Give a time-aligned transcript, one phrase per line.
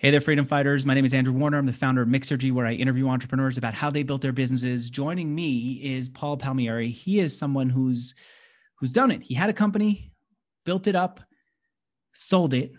[0.00, 0.86] Hey there, freedom fighters.
[0.86, 1.58] My name is Andrew Warner.
[1.58, 4.88] I'm the founder of Mixergy, where I interview entrepreneurs about how they built their businesses.
[4.88, 6.88] Joining me is Paul Palmieri.
[6.88, 8.14] He is someone who's
[8.76, 9.22] who's done it.
[9.22, 10.10] He had a company,
[10.64, 11.20] built it up,
[12.14, 12.72] sold it,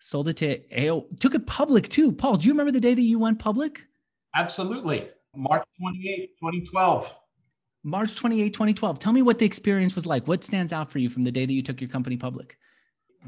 [0.00, 2.12] sold it to AO, took it public too.
[2.12, 3.80] Paul, do you remember the day that you went public?
[4.36, 5.08] Absolutely.
[5.34, 7.14] March 28, 2012.
[7.84, 8.98] March 28, 2012.
[8.98, 10.28] Tell me what the experience was like.
[10.28, 12.58] What stands out for you from the day that you took your company public?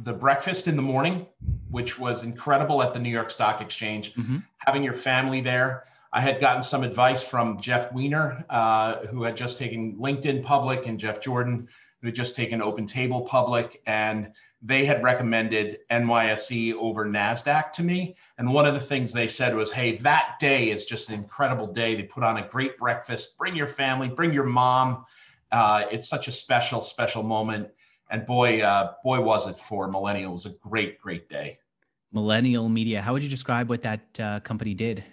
[0.02, 1.26] The breakfast in the morning,
[1.70, 4.38] which was incredible at the New York Stock Exchange, mm-hmm.
[4.58, 5.84] having your family there.
[6.12, 10.86] I had gotten some advice from Jeff Weiner, uh, who had just taken LinkedIn public,
[10.86, 11.68] and Jeff Jordan,
[12.00, 13.82] who had just taken Open Table public.
[13.86, 14.32] And
[14.62, 18.16] they had recommended NYSE over NASDAQ to me.
[18.38, 21.66] And one of the things they said was, hey, that day is just an incredible
[21.66, 21.94] day.
[21.94, 23.36] They put on a great breakfast.
[23.36, 25.04] Bring your family, bring your mom.
[25.52, 27.68] Uh, it's such a special, special moment
[28.10, 30.30] and boy, uh, boy, was it for Millennial.
[30.30, 31.58] It was a great, great day.
[32.12, 33.02] Millennial Media.
[33.02, 35.04] How would you describe what that uh, company did?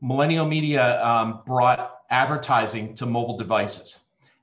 [0.00, 4.00] Millennial Media um, brought advertising to mobile devices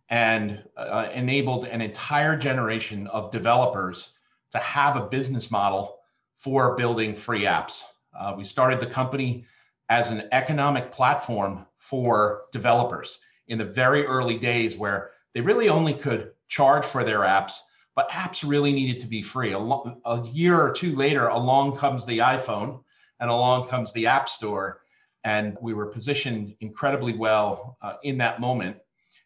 [0.10, 4.14] and uh, enabled an entire generation of developers
[4.52, 5.98] to have a business model
[6.38, 7.82] for building free apps.
[8.18, 9.46] Uh, we started the company
[9.90, 15.94] as an economic platform for developers in the very early days where they really only
[15.94, 17.60] could charge for their apps,
[17.96, 19.54] but apps really needed to be free.
[19.54, 22.84] A, lo- a year or two later, along comes the iPhone
[23.20, 24.82] and along comes the App Store.
[25.24, 28.78] And we were positioned incredibly well uh, in that moment.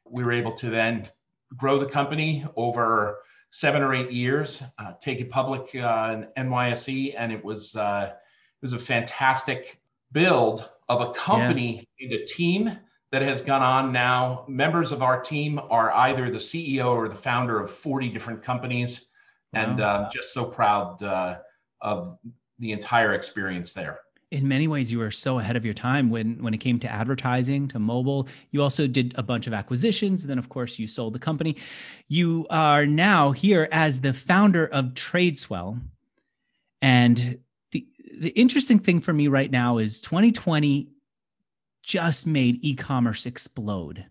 [0.10, 1.10] We were able to then
[1.58, 3.20] grow the company over
[3.52, 8.14] seven or eight years, uh, take it public uh, in NYSE, and it was uh,
[8.14, 12.08] it was a fantastic build of a company yeah.
[12.08, 12.78] and a team
[13.12, 14.46] that has gone on now.
[14.48, 19.08] Members of our team are either the CEO or the founder of 40 different companies.
[19.54, 21.40] And uh, just so proud uh,
[21.82, 22.18] of
[22.60, 24.00] the entire experience there.
[24.32, 26.90] In many ways, you were so ahead of your time when when it came to
[26.90, 28.30] advertising, to mobile.
[28.52, 30.24] You also did a bunch of acquisitions.
[30.24, 31.58] And then, of course, you sold the company.
[32.08, 35.82] You are now here as the founder of Tradeswell.
[36.82, 37.40] And
[37.72, 37.86] the,
[38.22, 40.88] the interesting thing for me right now is 2020
[41.84, 44.06] just made e commerce explode.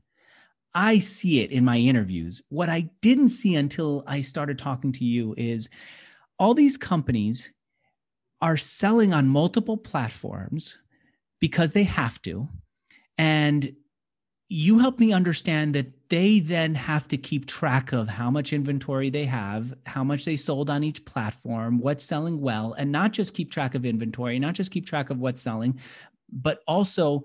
[0.75, 2.43] I see it in my interviews.
[2.49, 5.69] What I didn't see until I started talking to you is
[6.39, 7.53] all these companies
[8.41, 10.79] are selling on multiple platforms
[11.41, 12.49] because they have to.
[13.19, 13.75] And
[14.49, 19.09] you help me understand that they then have to keep track of how much inventory
[19.09, 23.35] they have, how much they sold on each platform, what's selling well, and not just
[23.35, 25.79] keep track of inventory, not just keep track of what's selling,
[26.33, 27.23] but also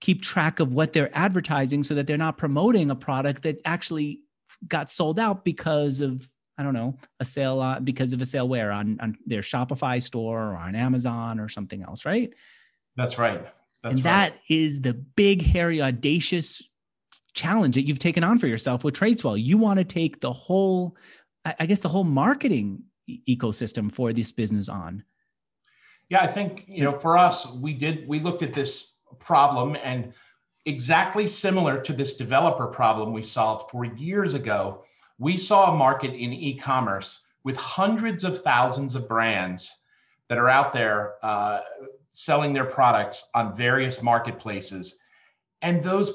[0.00, 4.20] keep track of what they're advertising so that they're not promoting a product that actually
[4.66, 6.26] got sold out because of
[6.58, 10.02] I don't know a sale uh, because of a sale where on on their Shopify
[10.02, 12.32] store or on Amazon or something else, right?
[12.96, 13.46] That's right.
[13.82, 14.34] That's and right.
[14.34, 16.62] that is the big, hairy, audacious
[17.32, 19.42] challenge that you've taken on for yourself with Tradeswell.
[19.42, 20.96] You want to take the whole,
[21.44, 25.02] I guess, the whole marketing ecosystem for this business on.
[26.10, 30.12] Yeah, I think you know, for us, we did we looked at this problem and
[30.66, 34.84] exactly similar to this developer problem we solved four years ago.
[35.18, 39.70] We saw a market in e commerce with hundreds of thousands of brands
[40.28, 41.60] that are out there uh,
[42.12, 44.98] selling their products on various marketplaces.
[45.62, 46.12] And those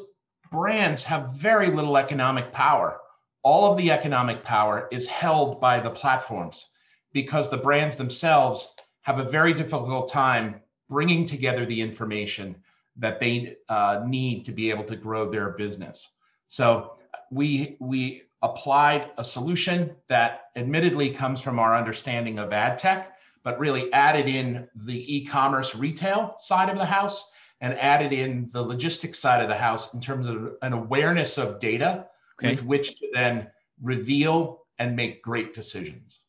[0.52, 3.00] brands have very little economic power.
[3.44, 6.68] All of the economic power is held by the platforms
[7.14, 12.56] because the brands themselves have a very difficult time bringing together the information
[12.98, 16.10] that they uh, need to be able to grow their business.
[16.48, 16.98] So
[17.32, 23.60] we we applied a solution that admittedly comes from our understanding of ad tech, but
[23.60, 29.18] really added in the e-commerce retail side of the house and added in the logistics
[29.18, 32.06] side of the house in terms of an awareness of data
[32.40, 32.52] okay.
[32.52, 33.48] with which to then
[33.82, 36.22] reveal and make great decisions.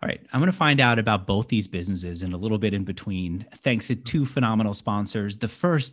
[0.00, 2.72] All right, I'm going to find out about both these businesses and a little bit
[2.72, 5.38] in between, thanks to two phenomenal sponsors.
[5.38, 5.92] The first,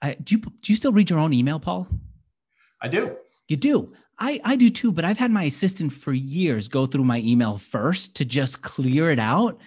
[0.00, 1.88] I, do you do you still read your own email, Paul?
[2.80, 3.16] I do.
[3.48, 3.92] You do.
[4.18, 7.58] I, I do too, but I've had my assistant for years go through my email
[7.58, 9.60] first to just clear it out.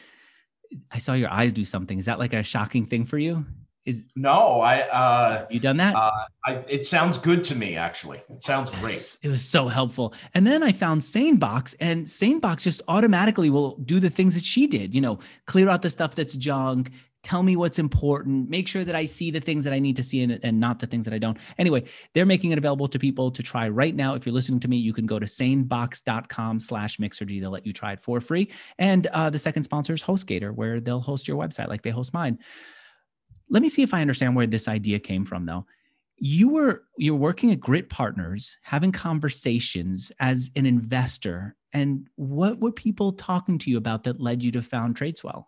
[0.92, 2.00] I saw your eyes do something.
[2.00, 3.46] Is that like a shocking thing for you?
[3.86, 5.96] Is no, I uh you done that?
[5.96, 6.12] Uh,
[6.46, 8.22] I, it sounds good to me actually.
[8.30, 9.18] It sounds great.
[9.24, 10.14] It was so helpful.
[10.36, 14.68] And then I found SaneBox, and SaneBox just automatically will do the things that she
[14.68, 14.94] did.
[14.94, 16.92] You know, clear out the stuff that's junk,
[17.24, 20.04] tell me what's important, make sure that I see the things that I need to
[20.04, 21.38] see it and not the things that I don't.
[21.58, 21.84] Anyway,
[22.14, 24.16] they're making it available to people to try right now.
[24.16, 27.40] If you're listening to me, you can go to sanebox.com slash mixergy.
[27.40, 28.52] They'll let you try it for free.
[28.78, 32.14] And uh, the second sponsor is HostGator, where they'll host your website like they host
[32.14, 32.40] mine.
[33.52, 35.66] Let me see if I understand where this idea came from though.
[36.18, 41.58] You were you're working at Grit Partners having conversations as an investor.
[41.74, 45.46] And what were people talking to you about that led you to found Tradeswell?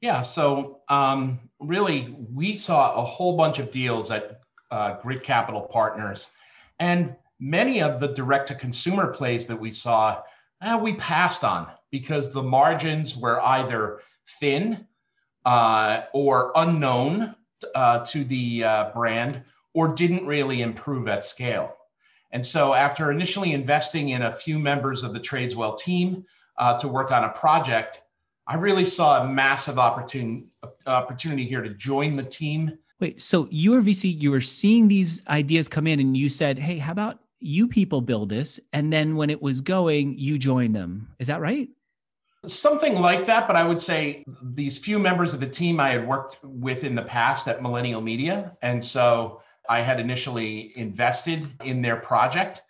[0.00, 4.40] Yeah so um, really we saw a whole bunch of deals at
[4.70, 6.28] uh, Grit Capital Partners.
[6.78, 10.22] And many of the direct to consumer plays that we saw
[10.60, 14.00] uh, we passed on because the margins were either
[14.40, 14.86] thin
[15.44, 17.34] uh, or unknown
[17.74, 19.42] uh, to the uh, brand
[19.74, 21.76] or didn't really improve at scale.
[22.32, 26.24] And so, after initially investing in a few members of the Tradeswell team
[26.58, 28.02] uh, to work on a project,
[28.46, 30.46] I really saw a massive opportunity
[30.86, 32.76] opportunity here to join the team.
[33.00, 36.58] Wait, so you were VC, you were seeing these ideas come in, and you said,
[36.58, 40.74] "Hey, how about you people build this?" And then when it was going, you joined
[40.74, 41.08] them.
[41.20, 41.68] Is that right?
[42.46, 46.06] Something like that, but I would say these few members of the team I had
[46.06, 51.80] worked with in the past at Millennial Media, and so I had initially invested in
[51.82, 52.62] their project.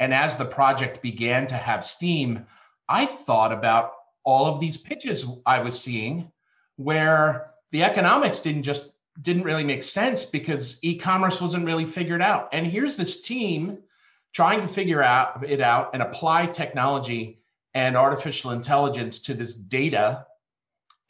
[0.00, 2.46] And as the project began to have steam,
[2.88, 3.92] I thought about
[4.24, 6.30] all of these pitches I was seeing
[6.76, 8.90] where the economics didn't just
[9.20, 12.48] didn't really make sense because e-commerce wasn't really figured out.
[12.52, 13.78] And here's this team
[14.32, 17.38] trying to figure out it out and apply technology
[17.74, 20.26] and artificial intelligence to this data.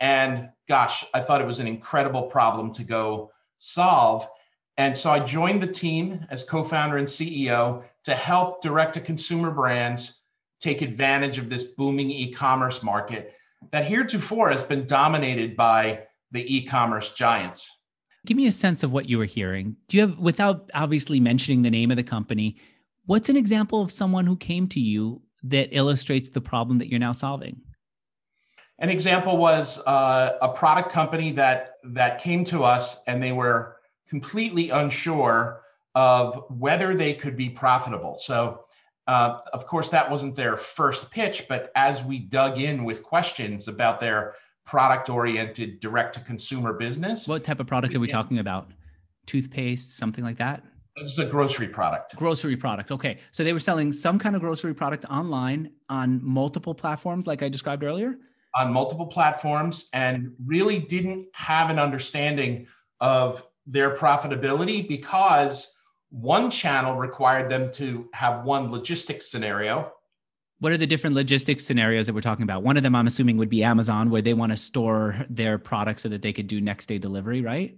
[0.01, 4.27] And gosh, I thought it was an incredible problem to go solve.
[4.79, 9.01] And so I joined the team as co founder and CEO to help direct to
[9.01, 10.21] consumer brands
[10.61, 13.35] take advantage of this booming e commerce market
[13.71, 16.01] that heretofore has been dominated by
[16.31, 17.71] the e commerce giants.
[18.25, 19.77] Give me a sense of what you were hearing.
[19.89, 22.57] Do you have, without obviously mentioning the name of the company,
[23.07, 27.01] what's an example of someone who came to you that illustrates the problem that you're
[27.01, 27.61] now solving?
[28.79, 33.77] An example was uh, a product company that that came to us and they were
[34.09, 35.63] completely unsure
[35.95, 38.17] of whether they could be profitable.
[38.19, 38.65] So,
[39.07, 43.69] uh, of course, that wasn't their first pitch, but as we dug in with questions
[43.69, 44.35] about their
[44.65, 47.27] product oriented direct to consumer business.
[47.27, 48.71] What type of product are we talking about?
[49.27, 50.63] Toothpaste, something like that?
[50.97, 52.17] This is a grocery product.
[52.17, 52.91] Grocery product.
[52.91, 53.19] Okay.
[53.31, 57.49] So they were selling some kind of grocery product online on multiple platforms, like I
[57.49, 58.17] described earlier?
[58.55, 62.67] On multiple platforms, and really didn't have an understanding
[63.01, 65.75] of their profitability because
[66.11, 69.91] one channel required them to have one logistics scenario.
[70.59, 72.63] What are the different logistics scenarios that we're talking about?
[72.63, 76.01] One of them, I'm assuming, would be Amazon, where they want to store their product
[76.01, 77.77] so that they could do next day delivery, right?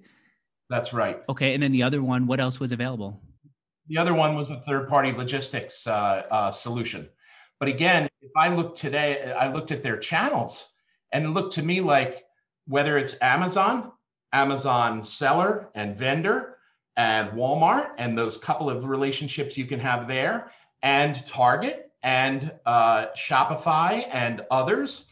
[0.71, 1.23] That's right.
[1.29, 1.55] Okay.
[1.55, 3.21] And then the other one, what else was available?
[3.89, 7.09] The other one was a third party logistics uh, uh, solution.
[7.61, 10.71] But again, if I look today, I looked at their channels
[11.13, 12.25] and it looked to me like
[12.67, 13.93] whether it's Amazon
[14.35, 16.59] Amazon seller and vendor
[16.97, 20.51] and Walmart and those couple of relationships you can have there
[20.83, 25.07] and Target and uh, Shopify and others.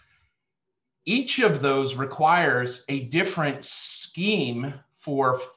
[1.07, 5.49] Each of those requires a different scheme for f-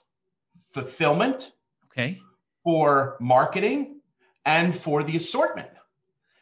[0.65, 1.53] fulfillment,
[1.85, 2.19] okay,
[2.63, 4.01] for marketing,
[4.45, 5.69] and for the assortment.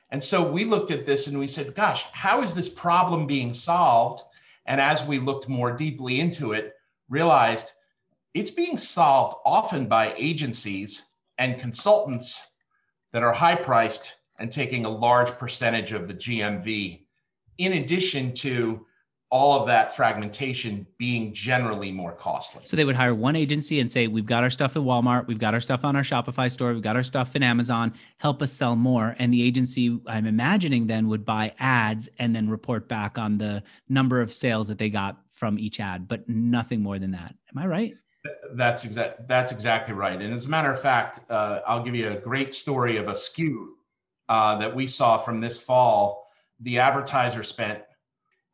[0.09, 3.53] And so we looked at this and we said, gosh, how is this problem being
[3.53, 4.23] solved?
[4.65, 6.75] And as we looked more deeply into it,
[7.09, 7.71] realized
[8.33, 11.03] it's being solved often by agencies
[11.37, 12.41] and consultants
[13.11, 17.05] that are high priced and taking a large percentage of the GMV,
[17.57, 18.85] in addition to
[19.33, 22.61] all of that fragmentation being generally more costly.
[22.65, 25.39] So they would hire one agency and say, We've got our stuff at Walmart, we've
[25.39, 28.53] got our stuff on our Shopify store, we've got our stuff in Amazon, help us
[28.53, 29.15] sell more.
[29.17, 33.63] And the agency, I'm imagining, then would buy ads and then report back on the
[33.89, 37.33] number of sales that they got from each ad, but nothing more than that.
[37.55, 37.95] Am I right?
[38.53, 39.27] That's exact.
[39.27, 40.21] That's exactly right.
[40.21, 43.13] And as a matter of fact, uh, I'll give you a great story of a
[43.13, 43.65] SKU
[44.29, 46.27] uh, that we saw from this fall.
[46.59, 47.81] The advertiser spent,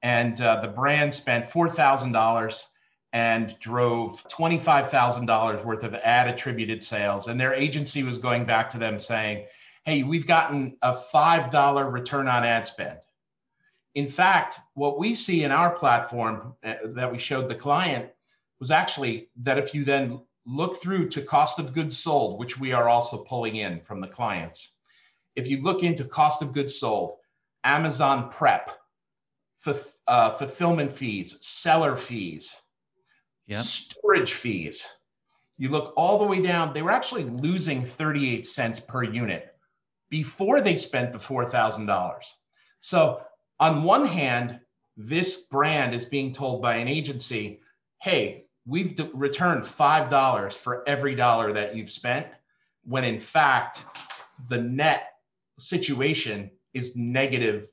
[0.02, 2.66] and uh, the brand spent four thousand dollars
[3.14, 7.28] and drove twenty-five thousand dollars worth of ad attributed sales.
[7.28, 9.48] And their agency was going back to them saying,
[9.84, 13.00] "Hey, we've gotten a five dollar return on ad spend."
[13.96, 18.10] In fact, what we see in our platform uh, that we showed the client
[18.60, 22.72] was actually that if you then look through to cost of goods sold, which we
[22.72, 24.74] are also pulling in from the clients,
[25.36, 27.18] if you look into cost of goods sold,
[27.64, 28.79] Amazon prep,
[29.66, 32.56] f- uh, fulfillment fees, seller fees,
[33.48, 33.62] Yep.
[33.64, 34.86] Storage fees.
[35.58, 39.56] You look all the way down, they were actually losing 38 cents per unit
[40.12, 42.24] before they spent the $4,000.
[42.80, 43.24] So,
[43.60, 44.60] on one hand,
[44.96, 47.60] this brand is being told by an agency,
[48.02, 52.28] hey, we've d- returned $5 for every dollar that you've spent,
[52.84, 53.84] when in fact,
[54.48, 55.14] the net
[55.58, 57.68] situation is negative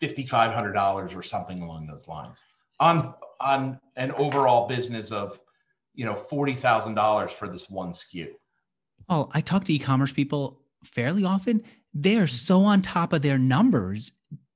[0.00, 2.38] $5,500 or something along those lines
[2.78, 5.38] on, on an overall business of
[5.94, 8.28] you know $40,000 for this one SKU.
[9.08, 11.62] Oh, I talk to e-commerce people fairly often.
[11.92, 14.12] They are so on top of their numbers,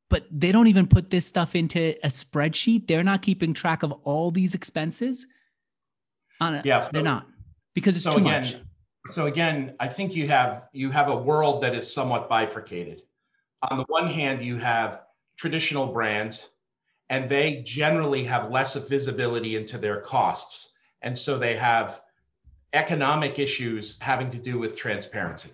[0.08, 2.86] but they don't even put this stuff into a spreadsheet.
[2.86, 5.26] They're not keeping track of all these expenses.
[6.40, 7.26] On a, Yeah, so- they're not
[7.74, 8.56] because it's so too again, much.
[9.06, 13.02] so again, I think you have you have a world that is somewhat bifurcated.
[13.70, 15.00] On the one hand, you have
[15.36, 16.50] traditional brands,
[17.10, 20.70] and they generally have less visibility into their costs,
[21.02, 22.00] and so they have
[22.72, 25.50] economic issues having to do with transparency.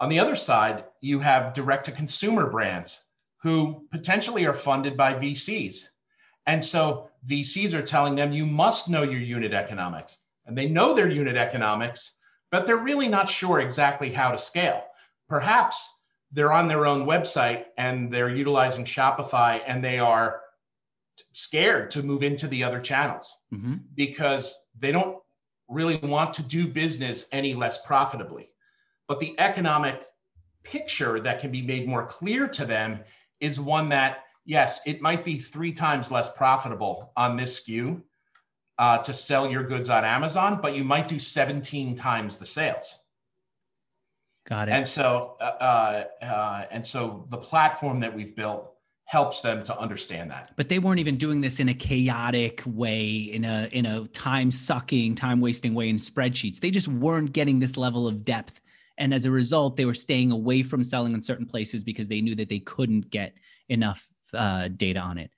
[0.00, 3.02] On the other side, you have direct to consumer brands
[3.42, 5.88] who potentially are funded by VCs.
[6.46, 10.18] And so VCs are telling them you must know your unit economics.
[10.46, 12.14] And they know their unit economics,
[12.50, 14.84] but they're really not sure exactly how to scale.
[15.28, 15.88] Perhaps
[16.32, 20.40] they're on their own website and they're utilizing Shopify and they are
[21.32, 23.82] scared to move into the other channels Mhm.
[23.94, 25.18] because they don't
[25.68, 28.50] really want to do business any less profitably.
[29.08, 30.06] But the economic
[30.62, 33.04] picture that can be made more clear to them
[33.40, 38.02] is one that, yes, it might be three times less profitable on this SKU
[38.78, 43.01] uh, to sell your goods on Amazon, but you might do 17 times the sales.
[44.44, 44.72] Got it.
[44.72, 48.68] And so, uh, uh, uh, and so the platform that we've built
[49.04, 50.52] helps them to understand that.
[50.56, 54.50] but they weren't even doing this in a chaotic way in a in a time
[54.50, 58.62] sucking time wasting way in spreadsheets they just weren't getting this level of depth
[58.96, 62.22] and as a result they were staying away from selling in certain places because they
[62.22, 63.34] knew that they couldn't get
[63.68, 65.30] enough uh, data on it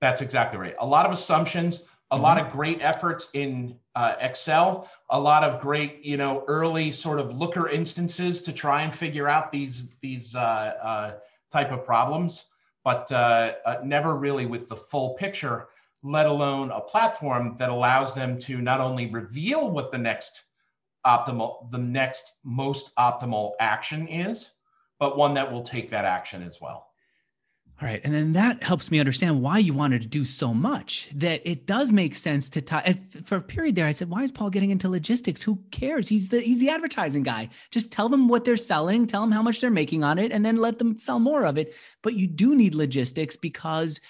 [0.00, 0.76] That's exactly right.
[0.80, 5.60] A lot of assumptions, a lot of great efforts in uh, Excel, a lot of
[5.60, 10.36] great, you know, early sort of Looker instances to try and figure out these these
[10.36, 11.14] uh, uh,
[11.50, 12.44] type of problems,
[12.84, 15.68] but uh, uh, never really with the full picture.
[16.02, 20.42] Let alone a platform that allows them to not only reveal what the next
[21.06, 24.50] optimal, the next most optimal action is,
[24.98, 26.88] but one that will take that action as well.
[27.80, 31.08] All right and then that helps me understand why you wanted to do so much
[31.14, 34.32] that it does make sense to tie for a period there i said why is
[34.32, 35.42] paul getting into logistics?
[35.42, 36.08] Who cares?
[36.08, 37.50] He's the he's the advertising guy.
[37.70, 40.44] Just tell them what they're selling tell them how much they're making on it and
[40.44, 41.74] then let them sell more of it.
[42.02, 44.00] But you do need logistics because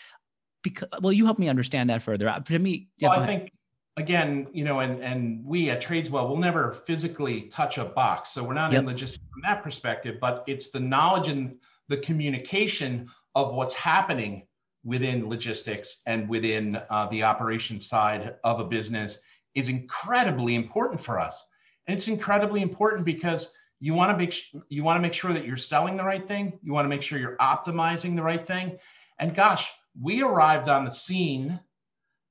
[0.63, 2.29] because well you help me understand that further.
[2.29, 3.51] Uh, to me yeah, well, I think
[3.97, 8.45] again, you know, and and we at Tradeswell will never physically touch a box, so
[8.45, 10.19] we're not in logistics from that perspective.
[10.21, 11.57] But it's the knowledge and
[11.89, 14.47] the communication of what's happening
[14.83, 19.19] within logistics and within uh, the operation side of a business
[19.55, 21.47] is incredibly important for us.
[21.87, 24.35] And it's incredibly important because you want to make
[24.71, 26.59] you want to make sure that you're selling the right thing.
[26.63, 28.79] You want to make sure you're optimizing the right thing.
[29.19, 31.61] And gosh, we arrived on the scene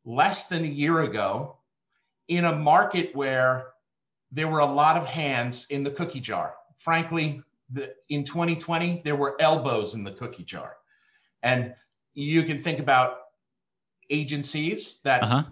[0.06, 1.58] less than a year ago
[2.28, 3.68] in a market where
[4.32, 6.56] there were a lot of hands in the cookie jar.
[6.78, 10.78] Frankly, the, in 2020, there were elbows in the cookie jar.
[11.46, 11.74] And
[12.14, 13.20] you can think about
[14.10, 15.44] agencies that uh-huh.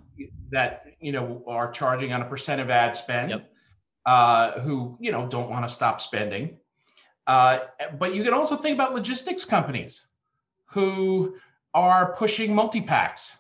[0.51, 3.53] that you know are charging on a percent of ad spend Yep.
[4.05, 6.57] uh, who you know don't want to stop spending.
[7.25, 7.59] Uh,
[7.97, 10.07] but you can also think about logistics companies
[10.65, 11.35] who
[11.73, 13.37] are pushing multi-packs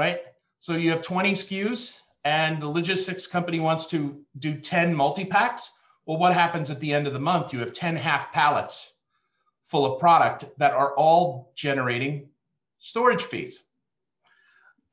[0.00, 0.20] right?
[0.60, 5.72] So you have 20 skus and the logistics company wants to do 10 multi-packs.
[6.06, 7.52] Well what happens at the end of the month?
[7.52, 8.92] You have 10 half pallets
[9.70, 12.28] full of product that are all generating
[12.78, 13.64] storage fees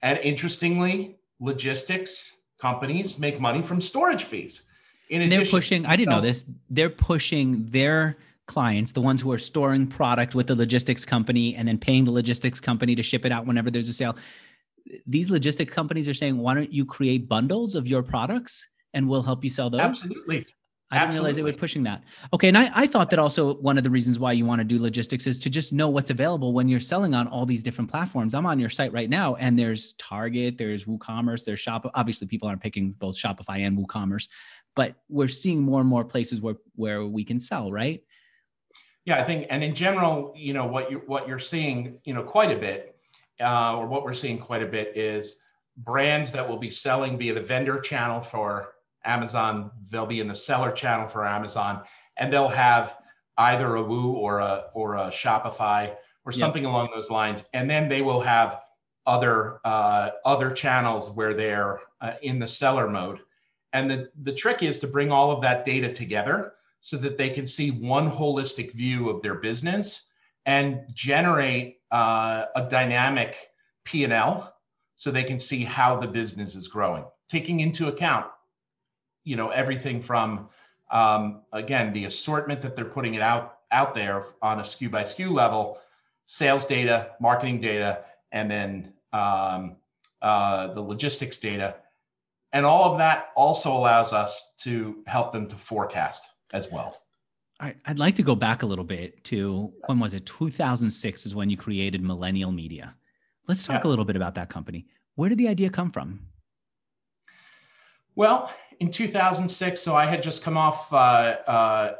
[0.02, 4.64] and interestingly, logistics companies make money from storage fees.
[5.10, 9.32] In and they're pushing i didn't know this they're pushing their clients the ones who
[9.32, 13.26] are storing product with the logistics company and then paying the logistics company to ship
[13.26, 14.18] it out whenever there's a sale
[15.06, 19.24] these logistic companies are saying why don't you create bundles of your products and we'll
[19.24, 20.46] help you sell those Absolutely.
[20.90, 22.04] I didn't realize they were pushing that.
[22.34, 24.66] Okay and I, I thought that also one of the reasons why you want to
[24.66, 27.92] do logistics is to just know what's available when you're selling on all these different
[27.92, 28.34] platforms.
[28.34, 32.48] I'm on your site right now and there's target there's WooCommerce there's shop obviously people
[32.48, 34.30] aren't picking both Shopify and WooCommerce
[34.76, 38.02] but we're seeing more and more places where where we can sell right?
[39.08, 42.24] Yeah, I think, and in general, you know, what you're, what you're seeing, you know,
[42.24, 43.00] quite a bit,
[43.40, 45.38] uh, or what we're seeing quite a bit is
[45.78, 48.74] brands that will be selling via the vendor channel for
[49.08, 49.72] Amazon.
[49.90, 51.84] They'll be in the seller channel for Amazon,
[52.18, 52.98] and they'll have
[53.38, 55.96] either a Woo or a or a Shopify
[56.26, 57.46] or something along those lines.
[57.54, 58.62] And then they will have
[59.06, 63.20] other uh, other channels where they're uh, in the seller mode.
[63.74, 67.30] And the the trick is to bring all of that data together so that they
[67.30, 70.04] can see one holistic view of their business
[70.46, 73.36] and generate uh, a dynamic
[73.84, 74.54] P&L
[74.96, 78.26] so they can see how the business is growing, taking into account,
[79.28, 80.48] you know, everything from
[80.90, 85.04] um, again the assortment that they're putting it out out there on a SKU by
[85.04, 85.80] SKU level,
[86.26, 89.76] sales data, marketing data, and then um,
[90.22, 91.76] uh, the logistics data,
[92.54, 96.96] and all of that also allows us to help them to forecast as well.
[97.60, 100.26] All right, I'd like to go back a little bit to when was it?
[100.26, 102.96] 2006 is when you created Millennial Media.
[103.46, 103.90] Let's talk yeah.
[103.90, 104.86] a little bit about that company.
[105.16, 106.22] Where did the idea come from?
[108.18, 110.96] Well, in 2006, so I had just come off uh,
[111.48, 111.96] uh,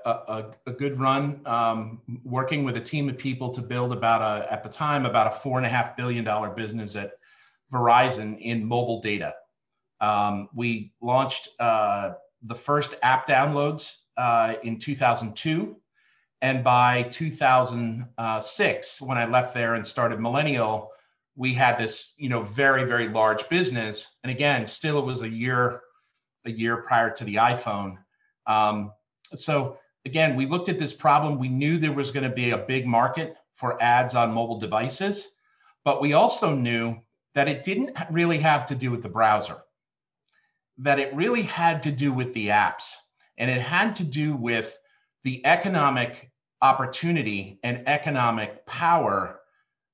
[0.66, 4.52] a, a, good run um, working with a team of people to build about a,
[4.52, 7.14] at the time, about a four and a half billion dollar business at
[7.72, 9.34] Verizon in mobile data.
[10.02, 15.76] Um, we launched uh, the first app downloads uh, in 2002.
[16.42, 20.92] And by 2006, when I left there and started Millennial,
[21.36, 24.18] we had this, you know, very, very large business.
[24.24, 25.82] And again, still it was a year,
[26.48, 27.98] a year prior to the iPhone.
[28.46, 28.92] Um,
[29.36, 31.38] so again, we looked at this problem.
[31.38, 35.32] We knew there was going to be a big market for ads on mobile devices,
[35.84, 36.98] but we also knew
[37.36, 39.58] that it didn't really have to do with the browser,
[40.78, 42.94] that it really had to do with the apps.
[43.38, 44.78] And it had to do with
[45.24, 49.40] the economic opportunity and economic power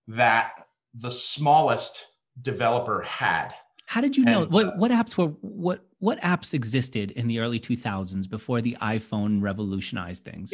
[0.08, 2.08] that the smallest
[2.42, 3.54] developer had.
[3.86, 7.40] How did you know what uh, what apps were what what apps existed in the
[7.40, 10.54] early 2000s before the iPhone revolutionized things?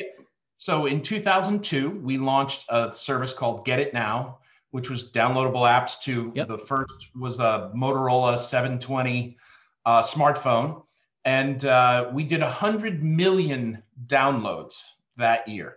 [0.57, 4.39] So in 2002, we launched a service called Get It Now,
[4.71, 6.47] which was downloadable apps to yep.
[6.47, 9.37] the first was a Motorola 720
[9.85, 10.83] uh, smartphone,
[11.23, 14.83] and uh, we did 100 million downloads
[15.17, 15.75] that year,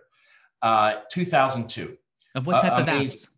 [0.61, 1.97] uh, 2002.
[2.35, 3.29] Of what type uh, of apps?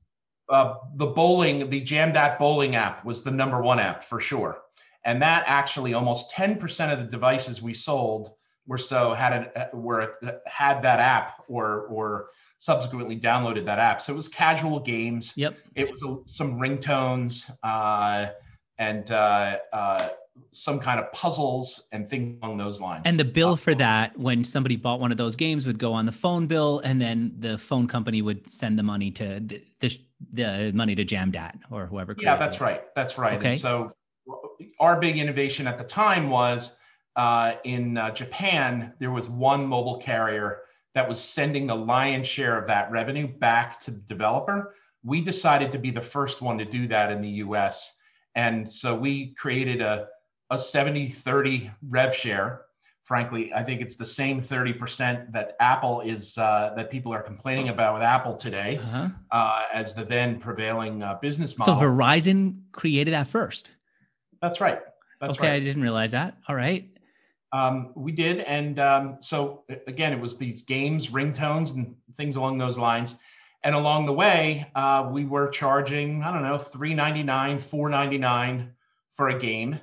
[0.50, 4.62] Uh, the bowling, the JamDat bowling app was the number one app for sure.
[5.04, 8.32] And that actually almost 10% of the devices we sold
[8.68, 10.16] were so had it were
[10.48, 12.30] had that app or or
[12.60, 14.02] subsequently downloaded that app.
[14.02, 15.34] So it was casual games.
[15.36, 15.56] Yep.
[15.76, 18.32] It was a, some ringtones uh,
[18.80, 20.10] and uh, uh,
[20.52, 23.04] some kind of puzzles and things along those lines.
[23.06, 26.06] And the bill for that, when somebody bought one of those games, would go on
[26.06, 30.00] the phone bill, and then the phone company would send the money to the the,
[30.34, 32.16] the money to JamDat or whoever.
[32.18, 32.62] Yeah, that's it.
[32.62, 32.82] right.
[32.96, 33.38] That's right.
[33.38, 33.52] Okay.
[33.52, 33.92] And so
[34.80, 36.76] our big innovation at the time was
[37.16, 40.62] uh, in uh, Japan, there was one mobile carrier
[40.94, 44.74] that was sending the lion's share of that revenue back to the developer.
[45.04, 47.94] We decided to be the first one to do that in the US.
[48.36, 50.08] And so we created a
[50.52, 52.65] a 70 30 rev share.
[53.06, 57.70] Frankly, I think it's the same 30% that Apple is, uh, that people are complaining
[57.70, 59.10] about with Apple today uh-huh.
[59.32, 61.80] uh, as the then prevailing uh, business model.
[61.80, 63.72] So Verizon created that first.
[64.42, 64.80] That's right.
[65.22, 65.56] That's okay, right.
[65.56, 66.38] I didn't realize that.
[66.48, 66.90] All right.
[67.52, 68.40] Um, we did.
[68.40, 73.18] And um, so, again, it was these games, ringtones, and things along those lines.
[73.64, 78.70] And along the way, uh, we were charging, I don't know, $3.99, $4.99
[79.16, 79.80] for a game.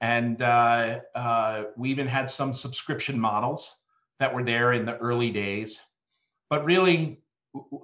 [0.00, 3.78] And uh, uh, we even had some subscription models
[4.20, 5.80] that were there in the early days.
[6.50, 7.20] But really,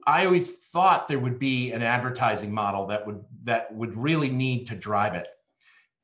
[0.07, 4.67] I always thought there would be an advertising model that would that would really need
[4.69, 5.29] to drive it.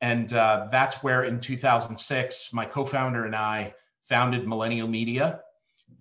[0.01, 3.75] And uh, that's where in 2006, my co-founder and I
[4.09, 5.41] founded Millennial Media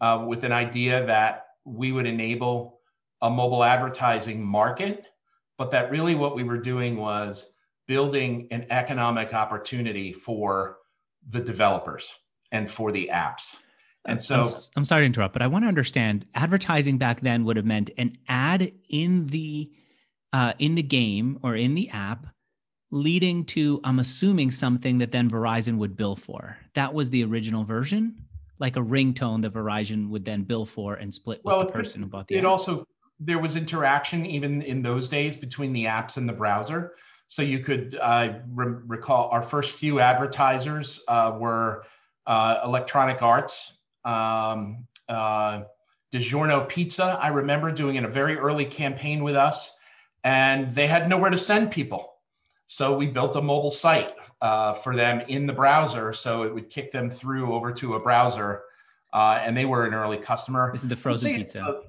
[0.02, 2.80] uh, with an idea that we would enable
[3.22, 5.06] a mobile advertising market,
[5.58, 7.52] but that really what we were doing was
[7.90, 10.78] building an economic opportunity for
[11.32, 12.14] the developers
[12.52, 13.56] and for the apps.
[14.06, 14.48] And so I'm,
[14.78, 17.90] I'm, sorry to interrupt, but I want to understand advertising back then would have meant
[17.98, 19.72] an ad in the
[20.32, 22.28] uh, in the game or in the app
[22.92, 26.58] leading to I'm assuming something that then Verizon would bill for.
[26.76, 28.16] That was the original version,
[28.60, 32.06] like a ringtone that Verizon would then bill for and split with the person it,
[32.06, 32.52] who bought the it app.
[32.52, 32.86] also
[33.20, 36.94] there was interaction even in those days between the apps and the browser.
[37.30, 41.86] So you could uh, re- recall our first few advertisers uh, were
[42.26, 45.62] uh, Electronic Arts, um, uh,
[46.12, 47.20] DiGiorno Pizza.
[47.22, 49.72] I remember doing in a very early campaign with us,
[50.24, 52.16] and they had nowhere to send people.
[52.66, 56.72] So we built a mobile site uh, for them in the browser, so it would
[56.72, 58.64] kick them through over to a browser,
[59.14, 60.72] uh, and they were an early customer.
[60.72, 61.62] This is the frozen pizza.
[61.62, 61.82] Uh,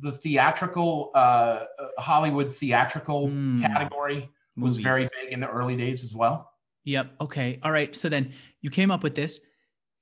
[0.00, 1.66] the theatrical uh,
[1.98, 3.62] Hollywood theatrical mm.
[3.62, 4.28] category
[4.58, 6.52] was very big in the early days as well.
[6.84, 7.10] Yep.
[7.20, 7.58] Okay.
[7.62, 7.94] All right.
[7.94, 9.40] So then you came up with this.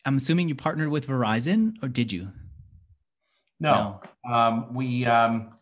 [0.05, 2.29] I'm assuming you partnered with Verizon, or did you?
[3.59, 4.01] No.
[4.25, 4.33] no.
[4.33, 5.55] Um, we um,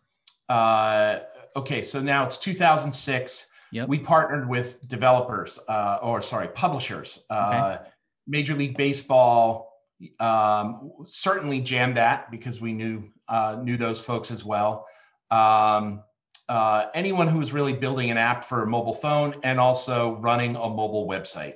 [0.49, 1.19] uh,
[1.55, 1.81] okay.
[1.81, 3.47] So now it's 2006.
[3.71, 3.87] Yep.
[3.87, 7.21] We partnered with developers, uh, or sorry, publishers.
[7.29, 7.89] Uh, okay.
[8.27, 9.75] Major League Baseball
[10.19, 14.85] um, certainly JamDat because we knew uh, knew those folks as well.
[15.31, 16.03] Um,
[16.49, 20.55] uh, anyone who was really building an app for a mobile phone and also running
[20.55, 21.55] a mobile website.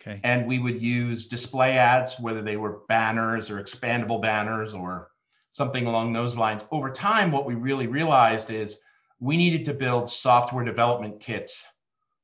[0.00, 0.20] Okay.
[0.24, 5.10] And we would use display ads, whether they were banners or expandable banners or
[5.52, 6.64] something along those lines.
[6.70, 8.78] Over time, what we really realized is
[9.18, 11.66] we needed to build software development kits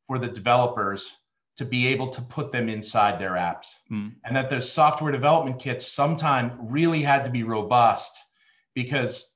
[0.06, 1.12] for the developers
[1.56, 3.68] to be able to put them inside their apps.
[3.90, 4.14] Mm.
[4.24, 8.18] And that those software development kits sometimes really had to be robust
[8.74, 9.26] because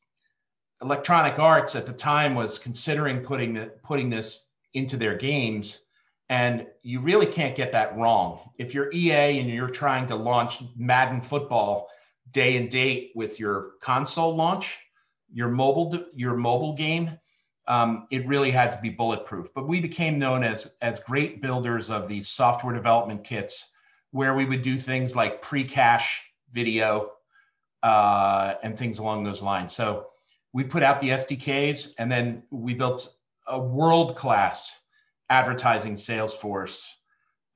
[0.82, 5.82] Electronic Arts at the time was considering putting the, putting this into their games,
[6.28, 8.50] and you really can't get that wrong.
[8.58, 11.88] If you're EA and you're trying to launch Madden football
[12.30, 14.78] day and date with your console launch,
[15.32, 17.18] your mobile your mobile game,
[17.68, 19.48] um, it really had to be bulletproof.
[19.54, 23.70] But we became known as as great builders of these software development kits,
[24.12, 27.12] where we would do things like pre-cache video
[27.82, 29.74] uh, and things along those lines.
[29.74, 30.06] So
[30.52, 33.14] we put out the SDKs, and then we built
[33.46, 34.80] a world-class
[35.28, 36.86] advertising sales force,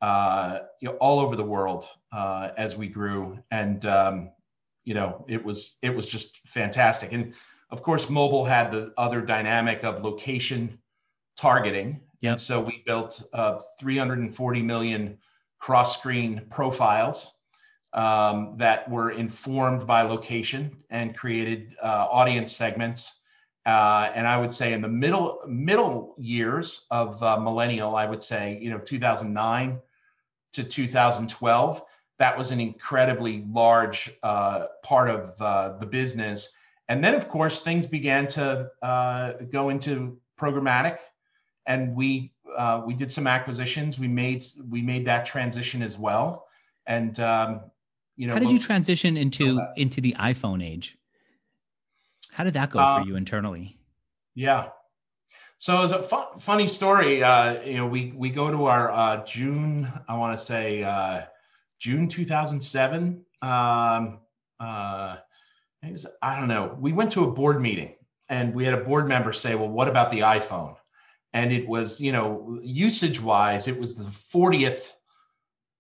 [0.01, 4.31] uh, you know, all over the world uh, as we grew, and um,
[4.85, 7.13] you know, it was it was just fantastic.
[7.13, 7.35] And
[7.71, 10.79] of course, mobile had the other dynamic of location
[11.37, 12.01] targeting.
[12.21, 12.37] Yeah.
[12.37, 15.19] So we built uh, 340 million
[15.59, 17.33] cross-screen profiles
[17.95, 23.21] um, that were informed by location and created uh, audience segments.
[23.67, 28.23] Uh, and I would say in the middle middle years of uh, Millennial, I would
[28.23, 29.81] say you know 2009
[30.53, 31.83] to 2012,
[32.19, 36.53] that was an incredibly large uh, part of uh, the business.
[36.89, 40.99] And then of course things began to uh, go into programmatic,
[41.67, 42.33] and we
[42.85, 43.99] we did some acquisitions.
[43.99, 46.47] We made we made that transition as well.
[46.87, 47.63] And um,
[48.17, 50.97] you know how did you transition into into the iPhone age?
[52.31, 53.79] How did that go uh, for you internally?
[54.35, 54.69] yeah.
[55.59, 59.25] So it's a fu- funny story uh, you know we we go to our uh,
[59.25, 61.23] june i want to say uh,
[61.79, 64.19] june 2007 um,
[64.61, 65.17] uh,
[65.83, 67.95] was, i don't know we went to a board meeting
[68.29, 70.77] and we had a board member say well what about the iphone?
[71.33, 74.93] And it was you know usage wise it was the 40th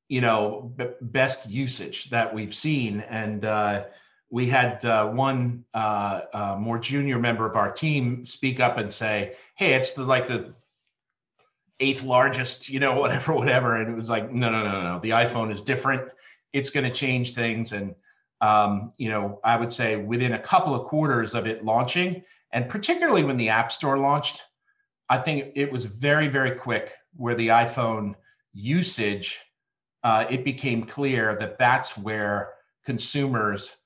[0.09, 3.01] you know b- best usage that we've seen.
[3.01, 3.85] And uh,
[4.31, 8.93] we had uh, one uh, uh, more junior member of our team speak up and
[8.93, 10.55] say hey it's the like the
[11.81, 13.77] eighth largest you know whatever whatever.
[13.77, 16.11] And it was like no no no no the iPhone is different.
[16.53, 17.73] It's going to change things.
[17.73, 17.95] And
[18.45, 22.69] um, you know i would say within a couple of quarters of it launching and
[22.69, 24.43] particularly when the app store launched
[25.09, 28.15] i think it was very very quick where the iPhone
[28.53, 29.41] usage
[30.05, 32.53] uh, it became clear that that's where
[32.85, 33.77] consumers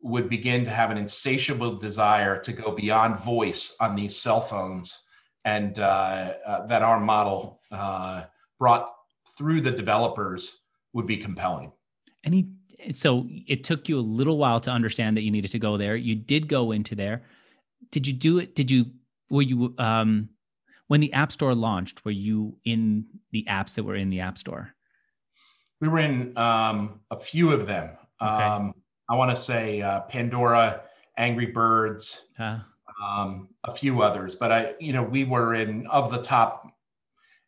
[0.00, 5.00] would begin to have an insatiable desire to go beyond voice on these cell phones,
[5.44, 8.22] and uh, uh, that our model uh,
[8.58, 8.88] brought
[9.36, 10.60] through the developers
[10.92, 11.72] would be compelling.
[12.24, 12.48] Any
[12.92, 15.96] so it took you a little while to understand that you needed to go there.
[15.96, 17.24] You did go into there.
[17.90, 18.54] Did you do it?
[18.54, 18.86] Did you
[19.30, 20.28] were you um,
[20.86, 22.04] when the App Store launched?
[22.04, 24.75] Were you in the apps that were in the App Store?
[25.80, 27.90] We were in um, a few of them.
[28.20, 28.30] Okay.
[28.30, 28.74] Um,
[29.08, 30.82] I want to say uh, Pandora,
[31.16, 32.58] Angry Birds, huh.
[33.04, 34.34] um, a few others.
[34.34, 36.66] But I, you know, we were in of the top.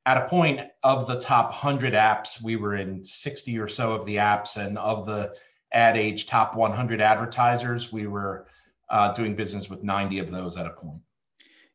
[0.06, 4.06] At a point of the top 100 apps, we were in 60 or so of
[4.06, 5.34] the apps, and of the
[5.72, 8.46] Ad Age top 100 advertisers, we were
[8.88, 11.00] uh, doing business with 90 of those at a point.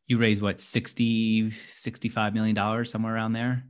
[0.07, 3.63] You raised what 60, 65 million dollars somewhere around there.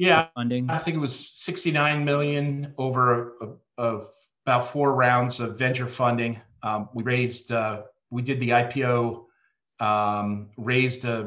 [0.00, 0.70] Yeah, funding.
[0.70, 4.00] I think it was 69 million over a, a,
[4.46, 6.40] about four rounds of venture funding.
[6.62, 9.24] Um, we raised, uh, we did the IPO,
[9.78, 11.24] um, raised uh,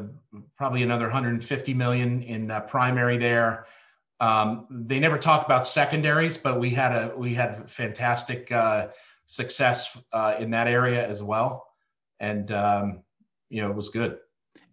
[0.57, 3.67] probably another 150 million in uh, primary there.
[4.19, 8.87] Um, they never talk about secondaries, but we had a we had fantastic uh,
[9.27, 11.67] success uh, in that area as well,
[12.19, 13.03] and um,
[13.49, 14.17] you know it was good.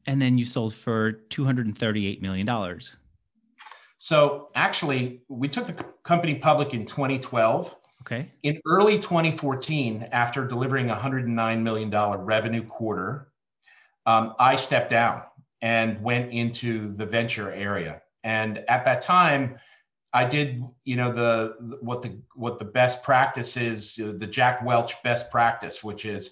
[0.07, 2.97] And then you sold for 238 million dollars.
[4.03, 7.77] So actually, we took the company public in 2012.
[8.01, 8.33] Okay.
[8.43, 13.29] In early 2014, after delivering a $109 million revenue quarter,
[14.07, 15.25] um, I stepped down
[15.61, 18.01] and went into the venture area.
[18.25, 19.57] And at that time,
[20.15, 24.95] I did, you know, the what the what the best practice is, the Jack Welch
[25.03, 26.31] best practice, which is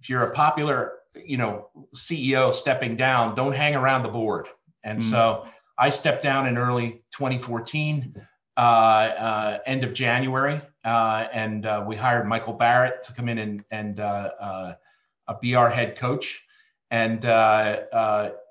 [0.00, 4.48] if you're a popular, you know, CEO stepping down, don't hang around the board.
[4.84, 5.10] And mm.
[5.10, 5.46] so
[5.80, 8.14] I stepped down in early 2014,
[8.56, 13.38] uh, uh, end of January, uh, and uh, we hired Michael Barrett to come in
[13.38, 14.74] and and uh,
[15.40, 16.44] be our head coach.
[16.90, 17.22] And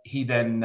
[0.04, 0.62] he then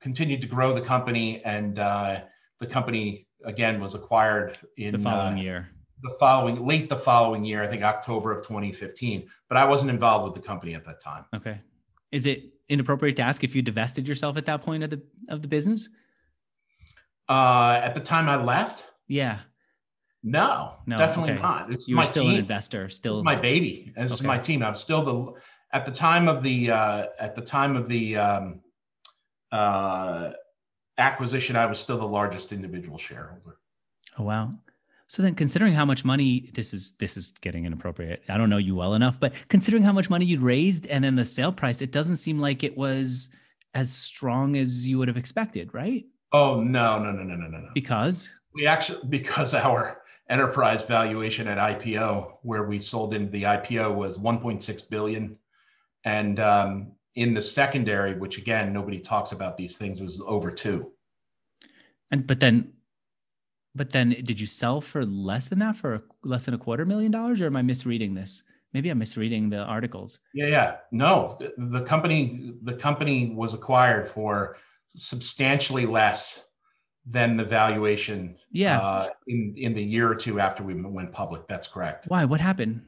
[0.00, 5.70] continued to grow the company and the company again was acquired in the following year.
[6.02, 9.28] The following late the following year, I think October of 2015.
[9.48, 11.24] But I wasn't involved with the company at that time.
[11.34, 11.60] Okay.
[12.12, 15.42] Is it inappropriate to ask if you divested yourself at that point of the of
[15.42, 15.88] the business?
[17.28, 18.84] Uh, at the time I left.
[19.06, 19.38] Yeah.
[20.22, 21.42] No, no definitely okay.
[21.42, 21.72] not.
[21.72, 22.34] It's you my still team.
[22.34, 23.92] an investor, still my baby.
[23.96, 24.20] This okay.
[24.20, 24.62] is my team.
[24.62, 25.40] I'm still the
[25.72, 28.60] at the time of the uh, at the time of the um,
[29.50, 30.32] uh,
[30.98, 33.58] acquisition, I was still the largest individual shareholder.
[34.18, 34.50] Oh wow.
[35.10, 38.22] So then considering how much money this is this is getting inappropriate.
[38.28, 41.16] I don't know you well enough, but considering how much money you'd raised and then
[41.16, 43.28] the sale price, it doesn't seem like it was
[43.74, 46.06] as strong as you would have expected, right?
[46.30, 47.70] Oh no, no, no, no, no, no.
[47.74, 53.92] Because we actually because our enterprise valuation at IPO, where we sold into the IPO,
[53.92, 55.36] was 1.6 billion,
[56.04, 60.92] and um, in the secondary, which again nobody talks about these things, was over two.
[62.12, 62.74] And but then,
[63.74, 67.12] but then, did you sell for less than that for less than a quarter million
[67.12, 68.42] dollars, or am I misreading this?
[68.72, 70.20] Maybe I'm misreading the articles.
[70.34, 70.76] Yeah, yeah.
[70.92, 74.56] No, the, the company the company was acquired for
[74.94, 76.44] substantially less
[77.06, 78.36] than the valuation.
[78.50, 78.78] Yeah.
[78.78, 81.46] Uh, in in the year or two after we went public.
[81.48, 82.06] That's correct.
[82.08, 82.24] Why?
[82.24, 82.82] What happened?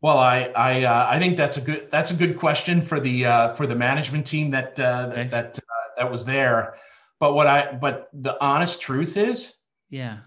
[0.00, 3.26] Well, I I uh, I think that's a good that's a good question for the
[3.26, 5.28] uh, for the management team that uh, okay.
[5.28, 6.74] that uh, that was there.
[7.20, 9.54] But what I but the honest truth is,
[9.90, 10.18] yeah,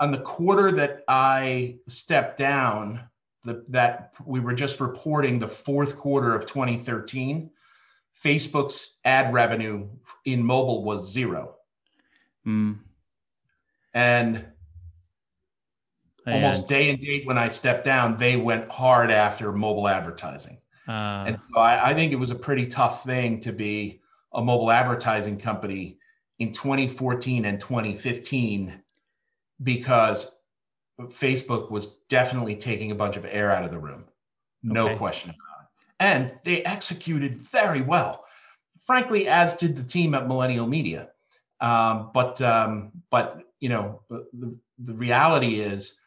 [0.00, 3.00] on the quarter that I stepped down,
[3.44, 7.50] the, that we were just reporting the fourth quarter of 2013,
[8.22, 9.88] Facebook's ad revenue
[10.24, 11.56] in mobile was zero.
[12.46, 12.78] Mm.
[13.94, 14.44] And
[16.26, 20.58] almost day and date when I stepped down, they went hard after mobile advertising.
[20.86, 24.00] Uh, and so I, I, think it was a pretty tough thing to be
[24.32, 25.97] a mobile advertising company
[26.38, 28.80] in 2014 and 2015
[29.62, 30.34] because
[31.00, 34.04] Facebook was definitely taking a bunch of air out of the room.
[34.62, 34.96] No okay.
[34.96, 35.68] question about it.
[36.00, 38.24] And they executed very well,
[38.86, 41.10] frankly, as did the team at Millennial Media.
[41.60, 45.98] Um, but um, but you know the, the reality is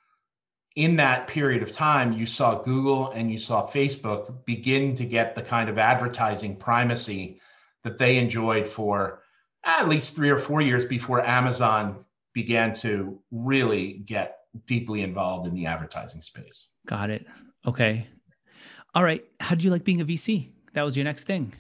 [0.76, 5.36] in that period of time, you saw Google and you saw Facebook begin to get
[5.36, 7.42] the kind of advertising primacy
[7.84, 9.21] that they enjoyed for
[9.64, 15.54] at least three or four years before Amazon began to really get deeply involved in
[15.54, 16.68] the advertising space.
[16.86, 17.28] Got it.
[17.66, 18.08] Okay.
[18.96, 19.24] All right.
[19.40, 20.50] How did you like being a VC?
[20.74, 21.54] That was your next thing.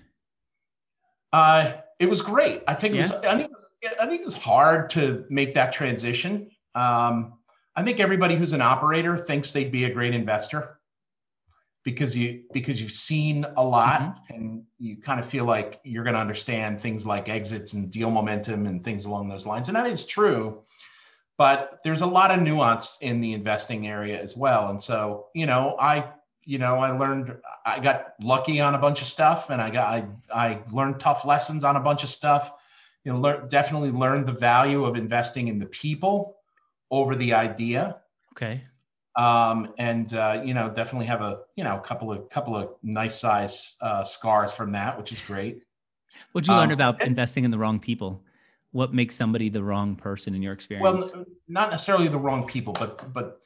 [1.33, 2.63] Uh, it was great.
[2.67, 3.11] I think it was.
[3.11, 3.51] I think,
[3.99, 6.49] I think it was hard to make that transition.
[6.75, 7.33] Um,
[7.75, 10.80] I think everybody who's an operator thinks they'd be a great investor
[11.83, 14.33] because you because you've seen a lot mm-hmm.
[14.33, 18.11] and you kind of feel like you're going to understand things like exits and deal
[18.11, 20.61] momentum and things along those lines and that is true
[21.37, 25.45] but there's a lot of nuance in the investing area as well and so you
[25.45, 26.07] know i
[26.43, 29.87] you know i learned i got lucky on a bunch of stuff and i got
[29.87, 32.51] i, I learned tough lessons on a bunch of stuff
[33.03, 36.37] you know learn, definitely learned the value of investing in the people
[36.89, 37.97] over the idea.
[38.33, 38.61] Okay.
[39.15, 42.69] Um, and uh, you know, definitely have a you know a couple of couple of
[42.83, 45.63] nice size uh, scars from that, which is great.
[46.31, 48.23] What'd you um, learn about and, investing in the wrong people?
[48.71, 51.11] What makes somebody the wrong person in your experience?
[51.13, 53.41] Well, not necessarily the wrong people, but but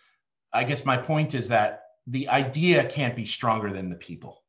[0.54, 4.44] I guess my point is that the idea can't be stronger than the people.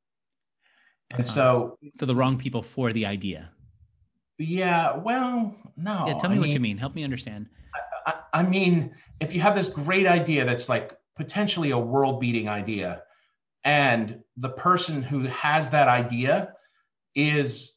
[1.11, 3.51] And uh, so, so the wrong people for the idea.
[4.39, 4.97] Yeah.
[4.97, 6.05] Well, no.
[6.07, 6.19] Yeah.
[6.19, 6.79] Tell me I what mean, you mean.
[6.79, 7.49] Help me understand.
[8.07, 12.49] I, I mean, if you have this great idea that's like potentially a world beating
[12.49, 13.03] idea,
[13.65, 16.53] and the person who has that idea
[17.15, 17.73] is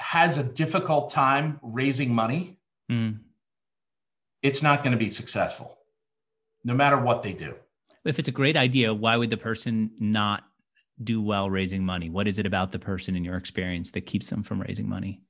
[0.00, 2.58] has a difficult time raising money,
[2.90, 3.18] mm.
[4.42, 5.78] it's not going to be successful,
[6.62, 7.54] no matter what they do.
[8.04, 10.44] If it's a great idea, why would the person not
[11.02, 12.10] do well raising money?
[12.10, 15.22] What is it about the person in your experience that keeps them from raising money?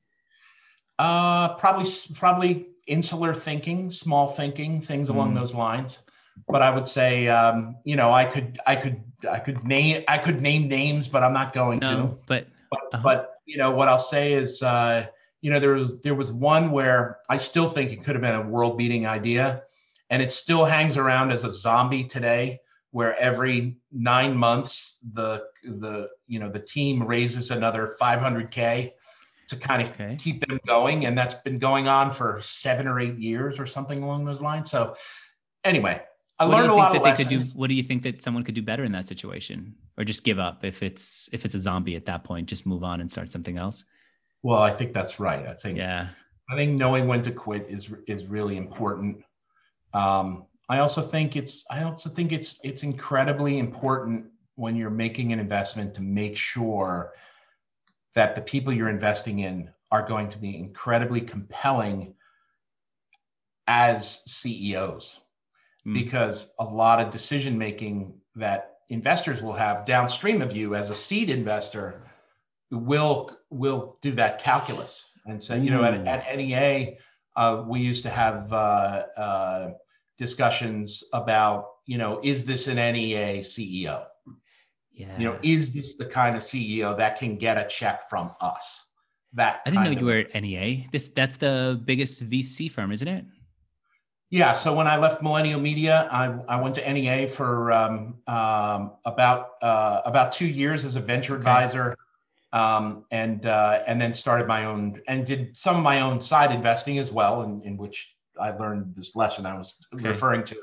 [0.98, 5.36] Uh, probably probably insular thinking, small thinking, things along Mm.
[5.36, 6.00] those lines.
[6.48, 10.18] But I would say, um, you know, I could I could I could name I
[10.18, 11.86] could name names, but I'm not going to.
[11.86, 13.02] No, but But, Uh-huh.
[13.02, 15.06] but you know what I'll say is, uh,
[15.40, 18.34] you know, there was there was one where I still think it could have been
[18.34, 19.62] a world beating idea,
[20.10, 22.60] and it still hangs around as a zombie today.
[22.90, 28.92] Where every nine months the the you know the team raises another 500k
[29.48, 30.16] to kind of Okay.
[30.16, 34.02] keep them going, and that's been going on for seven or eight years or something
[34.02, 34.70] along those lines.
[34.70, 34.94] So
[35.64, 36.02] anyway,
[36.38, 37.28] I what do learned you a think lot that of they lessons.
[37.28, 37.58] could do?
[37.58, 40.38] What do you think that someone could do better in that situation, or just give
[40.38, 42.48] up if it's if it's a zombie at that point?
[42.48, 43.84] Just move on and start something else.
[44.42, 45.46] Well, I think that's right.
[45.46, 46.08] I think Yeah.
[46.50, 49.22] I think knowing when to quit is is really important.
[49.94, 55.32] Um, I also think it's I also think it's it's incredibly important when you're making
[55.32, 57.12] an investment to make sure
[58.14, 62.14] that the people you're investing in are going to be incredibly compelling
[63.66, 65.20] as CEOs
[65.86, 65.94] Mm.
[65.94, 70.94] because a lot of decision making that investors will have downstream of you as a
[70.94, 72.02] seed investor
[72.70, 76.96] will will do that calculus and so you know at, at NEA
[77.36, 79.70] uh, we used to have uh, uh,
[80.16, 84.06] discussions about you know is this an NEA CEO
[84.92, 85.18] Yeah.
[85.18, 88.88] you know is this the kind of CEO that can get a check from us
[89.34, 90.86] that I didn't know you were at NEA.
[90.92, 93.24] This that's the biggest VC firm, isn't it?
[94.34, 98.94] Yeah, so when I left Millennial Media, I, I went to NEA for um, um,
[99.04, 101.42] about uh, about two years as a venture Okay.
[101.42, 101.96] advisor,
[102.52, 106.50] um, and uh, and then started my own and did some of my own side
[106.50, 110.08] investing as well, in, in which I learned this lesson I was Okay.
[110.08, 110.56] referring to,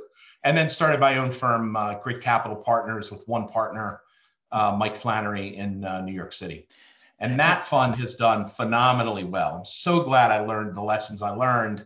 [0.44, 4.02] and then started my own firm, uh, Grit Capital Partners, with one partner,
[4.52, 6.68] uh, Mike Flannery in uh, New York City.
[7.20, 9.56] And that fund has done phenomenally well.
[9.60, 11.86] I'm so glad I learned the lessons I learned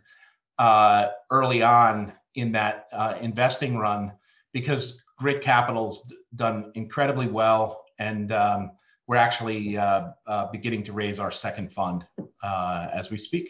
[0.60, 4.12] uh, early on in that uh, investing run
[4.54, 8.72] because Grit Capital's done incredibly well, and um,
[9.08, 12.06] we're actually uh, uh, beginning to raise our second fund
[12.44, 13.50] uh, as we speak.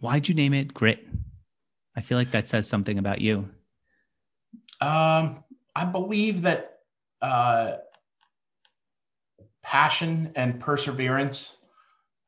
[0.00, 1.06] Why'd you name it Grit?
[1.96, 3.48] I feel like that says something about you.
[4.80, 5.44] Um,
[5.76, 6.78] I believe that
[7.20, 7.76] uh,
[9.62, 11.56] passion and perseverance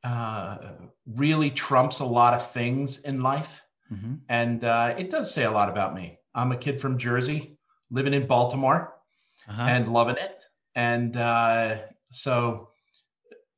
[0.03, 0.57] uh,
[1.05, 3.63] really trumps a lot of things in life.
[3.91, 4.19] Mhm.
[4.29, 6.19] And uh, it does say a lot about me.
[6.33, 7.57] I'm a kid from Jersey,
[7.89, 8.93] living in Baltimore
[9.47, 9.61] Uh-huh.
[9.61, 10.39] and loving it.
[10.75, 11.77] And uh,
[12.11, 12.69] so,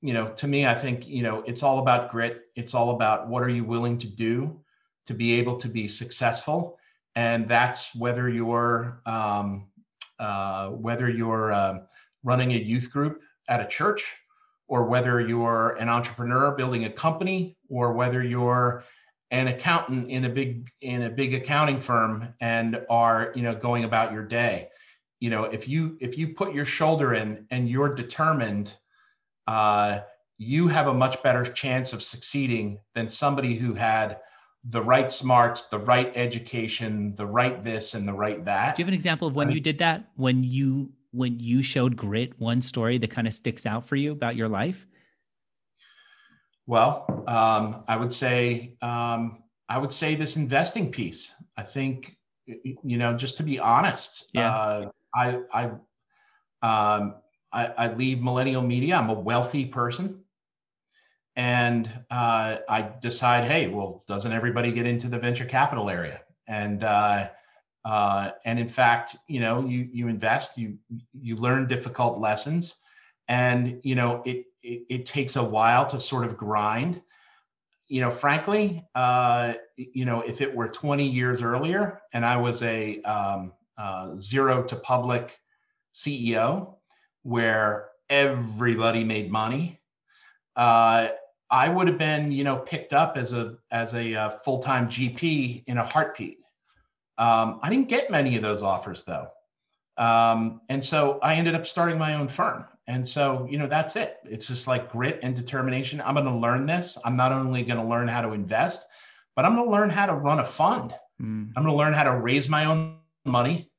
[0.02, 2.42] you know, to me, I think, you know, it's all about grit.
[2.56, 4.60] It's all about what are you willing to do
[5.06, 6.78] to be able to be successful.
[7.16, 9.68] And that's whether you're, um,
[10.20, 11.82] uh, whether you're um
[12.24, 14.04] running a youth group at a church
[14.68, 18.84] or whether you're an entrepreneur building a company or whether you're
[19.32, 23.84] an accountant in a big in a big accounting firm and are you know going
[23.84, 24.70] about your day
[25.20, 28.74] you know if you if you put your shoulder in and you're determined
[29.48, 30.00] uh,
[30.38, 34.20] you have a much better chance of succeeding than somebody who had
[34.70, 38.86] the right smarts the right education the right this and the right that Do you
[38.86, 40.06] have an example of when I mean- you did that?
[40.16, 44.12] When you when you showed grit, one story that kind of sticks out for you
[44.12, 44.86] about your life?
[46.68, 51.34] Well, um, I would say um, I would say this investing piece.
[51.58, 54.56] I think you know, just to be honest, Yeah.
[54.56, 55.66] uh, I I,
[56.62, 57.16] um,
[57.52, 58.96] I I leave Millennial Media.
[58.96, 60.24] I'm a wealthy person,
[61.36, 66.22] and uh, I decide, hey, well, doesn't everybody get into the venture capital area?
[66.48, 67.30] And uh,
[67.84, 70.78] uh, and in fact, you know, you you invest, you
[71.14, 72.76] you learn difficult lessons,
[73.28, 77.02] and you know it, it it takes a while to sort of grind.
[77.88, 82.64] You know frankly uh you know if it were 20 years earlier and i was
[82.64, 85.40] a um, uh, zero to public
[85.94, 86.78] ceo
[87.22, 89.80] where everybody made money
[90.56, 91.10] uh
[91.52, 95.64] i would have been you know picked up as a as a uh, full-time gp
[95.68, 96.40] in a heartbeat.
[97.20, 99.30] Um, i didn't get many of those offers though.
[99.98, 102.66] Um, and so I ended up starting my own firm.
[102.88, 104.18] And so, you know, that's it.
[104.26, 106.02] It's just like grit and determination.
[106.06, 106.98] I'm going to learn this.
[107.04, 108.86] I'm not only going to learn how to invest,
[109.36, 110.94] but I'm going to learn how to run a fund.
[111.22, 111.52] Mm.
[111.56, 113.72] I'm going to learn how to raise my own money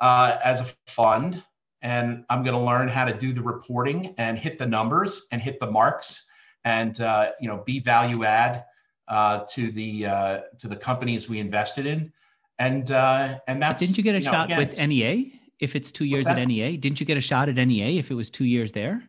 [0.00, 1.42] uh, as a fund.
[1.82, 5.40] And I'm going to learn how to do the reporting and hit the numbers and
[5.40, 6.26] hit the marks
[6.64, 8.64] and, uh, you know, be value add
[9.08, 12.12] uh, to the uh, to the companies we invested in.
[12.58, 15.92] And uh, and that's Didn't you get a know, shot again, with NEA if it's
[15.92, 16.36] two years at?
[16.36, 16.76] NEA?
[16.76, 19.02] Didn't you get a shot at NEA if it was two years there?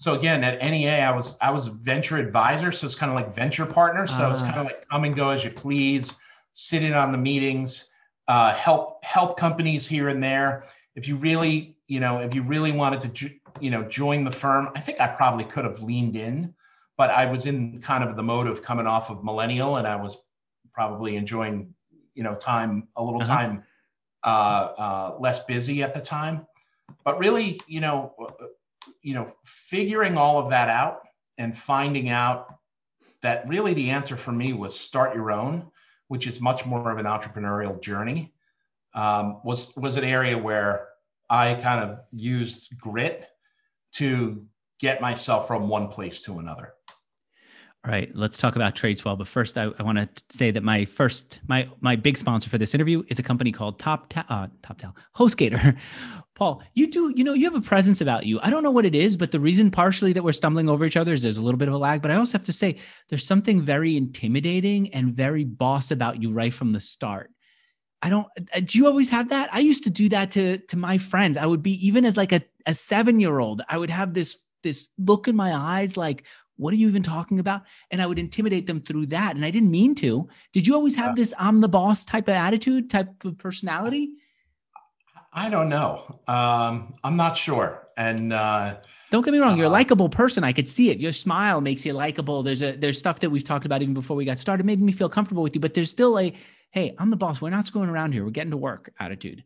[0.00, 3.16] so again at NEA, I was I was a venture advisor, so it's kind of
[3.16, 4.06] like venture partner.
[4.06, 6.14] So uh, it's kind of like come and go as you please,
[6.54, 7.86] sit in on the meetings,
[8.26, 10.64] uh, help help companies here and there.
[10.94, 13.30] If you really you know if you really wanted to
[13.60, 16.54] you know join the firm, I think I probably could have leaned in,
[16.96, 19.96] but I was in kind of the mode of coming off of millennial, and I
[19.96, 20.16] was
[20.72, 21.74] probably enjoying
[22.14, 23.34] you know time a little uh-huh.
[23.34, 23.64] time
[24.24, 26.46] less busy at the time.
[27.04, 28.14] But really, you know,
[29.02, 31.02] you know, figuring all of that out
[31.38, 32.54] and finding out
[33.22, 35.70] that really the answer for me was start your own,
[36.08, 38.32] which is much more of an entrepreneurial journey,
[38.94, 40.88] um, was was an area where
[41.28, 43.28] I kind of used grit
[43.92, 44.44] to
[44.80, 46.74] get myself from one place to another.
[47.82, 49.16] All right, let's talk about Tradeswell.
[49.16, 52.58] But first, I, I want to say that my first, my my big sponsor for
[52.58, 55.78] this interview is a company called Top Ta- uh, TopTal HostGator.
[56.34, 58.38] Paul, you do, you know, you have a presence about you.
[58.42, 60.96] I don't know what it is, but the reason partially that we're stumbling over each
[60.96, 62.02] other is there's a little bit of a lag.
[62.02, 62.76] But I also have to say,
[63.08, 67.30] there's something very intimidating and very boss about you right from the start.
[68.02, 68.26] I don't.
[68.54, 69.48] Uh, do you always have that?
[69.54, 71.38] I used to do that to to my friends.
[71.38, 73.62] I would be even as like a a seven year old.
[73.70, 76.24] I would have this this look in my eyes like
[76.60, 77.62] what are you even talking about?
[77.90, 79.34] And I would intimidate them through that.
[79.34, 80.28] And I didn't mean to.
[80.52, 84.10] Did you always have this I'm the boss type of attitude, type of personality?
[85.32, 86.20] I don't know.
[86.28, 87.88] Um, I'm not sure.
[87.96, 88.76] And uh,
[89.10, 90.44] don't get me wrong, you're a uh, likable person.
[90.44, 90.98] I could see it.
[90.98, 92.42] Your smile makes you likable.
[92.42, 94.92] There's a there's stuff that we've talked about even before we got started, made me
[94.92, 95.60] feel comfortable with you.
[95.60, 96.32] But there's still a
[96.70, 97.40] hey, I'm the boss.
[97.40, 98.24] We're not screwing around here.
[98.24, 99.44] We're getting to work attitude.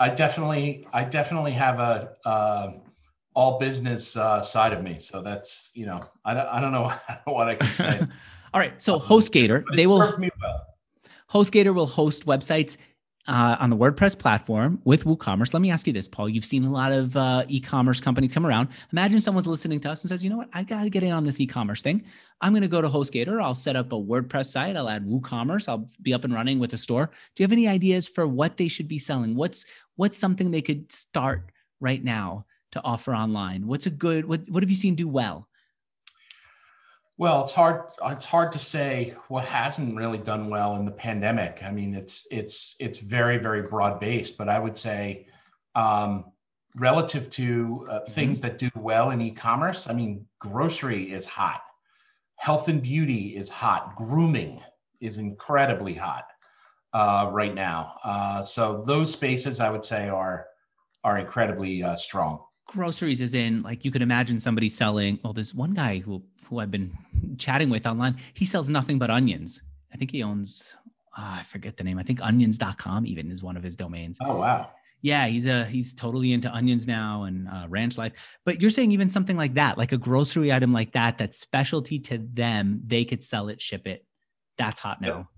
[0.00, 2.72] I definitely, I definitely have a, uh,
[3.38, 4.98] all business uh, side of me.
[4.98, 6.92] So that's you know I don't, I don't know
[7.32, 8.00] what I can say.
[8.52, 10.66] all right, so um, HostGator they will well.
[11.30, 12.76] HostGator will host websites
[13.28, 15.52] uh, on the WordPress platform with WooCommerce.
[15.52, 16.30] Let me ask you this, Paul.
[16.30, 18.68] You've seen a lot of uh, e-commerce companies come around.
[18.90, 20.48] Imagine someone's listening to us and says, "You know what?
[20.52, 22.04] I got to get in on this e-commerce thing.
[22.40, 23.40] I'm going to go to HostGator.
[23.40, 24.74] I'll set up a WordPress site.
[24.74, 25.68] I'll add WooCommerce.
[25.68, 27.06] I'll be up and running with a store.
[27.36, 29.36] Do you have any ideas for what they should be selling?
[29.36, 29.64] What's
[29.94, 33.66] what's something they could start right now to offer online?
[33.66, 35.48] What's a good what what have you seen do well?
[37.16, 41.62] Well, it's hard it's hard to say what hasn't really done well in the pandemic.
[41.64, 45.26] I mean, it's it's it's very very broad based, but I would say
[45.74, 46.26] um,
[46.76, 48.12] relative to uh, mm-hmm.
[48.12, 51.62] things that do well in e-commerce, I mean, grocery is hot.
[52.36, 53.96] Health and beauty is hot.
[53.96, 54.60] Grooming
[55.00, 56.26] is incredibly hot
[56.92, 57.98] uh, right now.
[58.04, 60.46] Uh, so those spaces, I would say, are
[61.04, 65.54] are incredibly uh, strong groceries is in like you could imagine somebody selling well this
[65.54, 66.92] one guy who who i've been
[67.38, 69.62] chatting with online he sells nothing but onions.
[69.92, 70.76] I think he owns
[71.16, 71.98] oh, i forget the name.
[71.98, 74.18] I think onions.com even is one of his domains.
[74.22, 74.70] Oh wow.
[75.00, 78.12] Yeah he's a he's totally into onions now and uh, ranch life.
[78.44, 81.98] But you're saying even something like that like a grocery item like that that's specialty
[82.00, 84.04] to them they could sell it ship it.
[84.58, 85.28] That's hot now.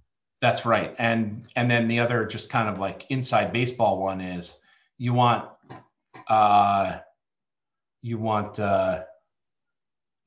[0.41, 0.97] That's right.
[0.99, 4.59] And and then the other just kind of like inside baseball one is
[4.99, 5.49] you want
[6.27, 6.99] uh
[8.03, 9.05] you want uh,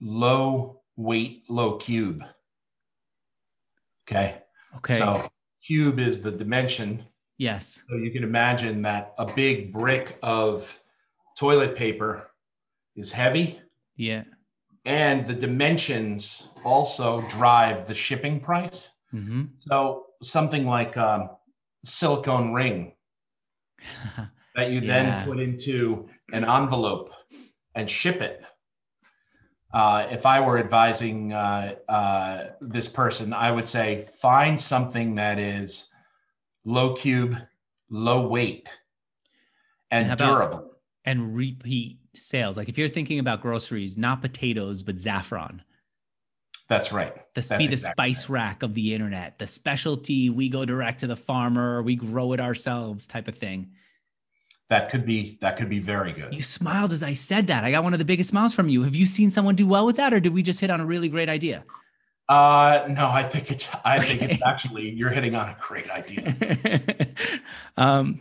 [0.01, 2.23] low weight, low cube.
[4.07, 4.41] Okay.
[4.77, 4.97] Okay.
[4.97, 5.29] So
[5.65, 7.03] cube is the dimension.
[7.37, 7.83] Yes.
[7.89, 10.79] So you can imagine that a big brick of
[11.37, 12.29] toilet paper
[12.95, 13.59] is heavy.
[13.95, 14.23] Yeah.
[14.85, 18.89] And the dimensions also drive the shipping price.
[19.13, 19.43] Mm-hmm.
[19.59, 21.29] So something like um,
[21.85, 22.93] silicone ring
[24.55, 24.85] that you yeah.
[24.85, 27.11] then put into an envelope
[27.75, 28.41] and ship it.
[29.73, 35.39] Uh, if I were advising uh, uh, this person, I would say find something that
[35.39, 35.89] is
[36.63, 37.35] low cube,
[37.89, 38.69] low weight,
[39.89, 40.57] and, and durable.
[40.57, 42.55] About, and repeat sales.
[42.55, 45.61] Like if you're thinking about groceries, not potatoes, but saffron.
[46.69, 47.13] That's right.
[47.33, 48.41] The That's be the exactly spice right.
[48.41, 52.39] rack of the internet, the specialty, we go direct to the farmer, we grow it
[52.39, 53.71] ourselves type of thing
[54.69, 56.33] that could be that could be very good.
[56.33, 57.63] You smiled as I said that.
[57.63, 58.83] I got one of the biggest smiles from you.
[58.83, 60.85] Have you seen someone do well with that, or did we just hit on a
[60.85, 61.63] really great idea?
[62.29, 64.17] Uh, no, I think it's I okay.
[64.17, 66.33] think it's actually you're hitting on a great idea.
[67.77, 68.19] um,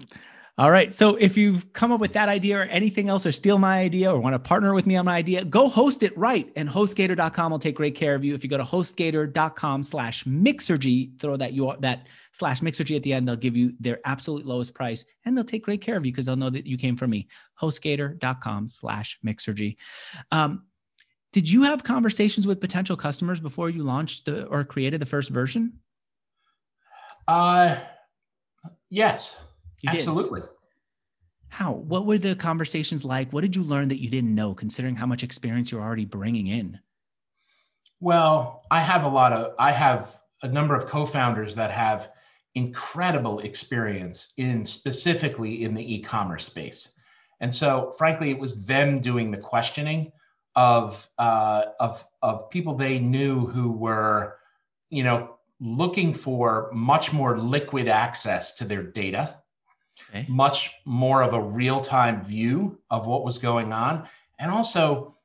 [0.62, 0.94] all right.
[0.94, 4.12] So if you've come up with that idea or anything else, or steal my idea,
[4.14, 6.52] or want to partner with me on my idea, go host it right.
[6.54, 8.32] And HostGator.com will take great care of you.
[8.32, 13.12] If you go to HostGator.com slash Mixergy, throw that you that slash Mixergy at the
[13.12, 16.12] end, they'll give you their absolute lowest price, and they'll take great care of you
[16.12, 17.26] because they'll know that you came from me.
[17.60, 19.74] HostGator.com slash Mixergy.
[20.30, 20.62] Um,
[21.32, 25.30] did you have conversations with potential customers before you launched the, or created the first
[25.30, 25.80] version?
[27.26, 27.78] Uh,
[28.90, 29.36] yes.
[29.82, 30.40] You Absolutely.
[30.40, 30.50] Did.
[31.48, 31.72] How?
[31.72, 33.32] What were the conversations like?
[33.32, 36.46] What did you learn that you didn't know, considering how much experience you're already bringing
[36.46, 36.78] in?
[38.00, 42.10] Well, I have a lot of, I have a number of co founders that have
[42.54, 46.92] incredible experience in specifically in the e commerce space.
[47.40, 50.12] And so, frankly, it was them doing the questioning
[50.54, 54.38] of, uh, of, of people they knew who were,
[54.90, 59.41] you know, looking for much more liquid access to their data,
[60.12, 60.26] okay.
[60.28, 64.06] much more of a real time view of what was going on,
[64.38, 65.16] and also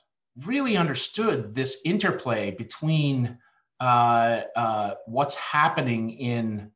[0.45, 3.37] really understood this interplay between
[3.79, 6.71] uh, uh, what's happening in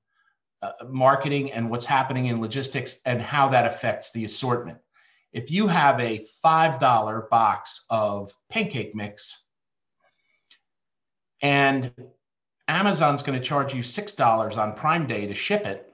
[0.62, 4.78] uh, marketing and what's happening in logistics and how that affects the assortment.
[5.34, 9.44] If you have a $5 box of pancake mix
[11.42, 11.92] and
[12.68, 15.91] Amazon's going to charge you $6 on Prime Day to ship it,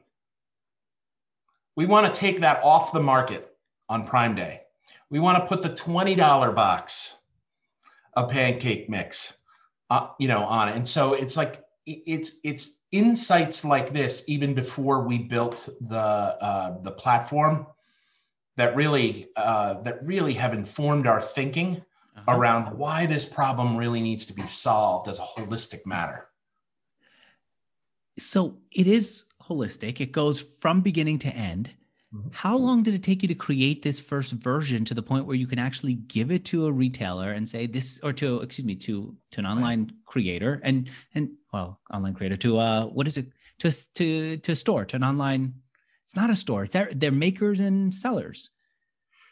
[1.77, 3.55] we want to take that off the market
[3.87, 4.61] on Prime Day.
[5.09, 6.17] We want to put the $20
[6.53, 7.13] box
[8.15, 9.37] a pancake mix,
[9.91, 10.75] uh, you know, on it.
[10.75, 16.81] And so it's like it's it's insights like this even before we built the uh,
[16.81, 17.67] the platform
[18.57, 21.81] that really uh, that really have informed our thinking
[22.17, 22.35] uh-huh.
[22.35, 26.27] around why this problem really needs to be solved as a holistic matter.
[28.17, 29.99] So it is holistic.
[29.99, 31.71] It goes from beginning to end.
[32.13, 32.29] Mm-hmm.
[32.31, 35.35] How long did it take you to create this first version to the point where
[35.35, 38.75] you can actually give it to a retailer and say this, or to excuse me,
[38.75, 39.93] to to an online right.
[40.05, 43.27] creator and and well, online creator to uh, what is it
[43.59, 45.53] to to to a store to an online?
[46.03, 46.63] It's not a store.
[46.63, 48.51] It's their, they're makers and sellers.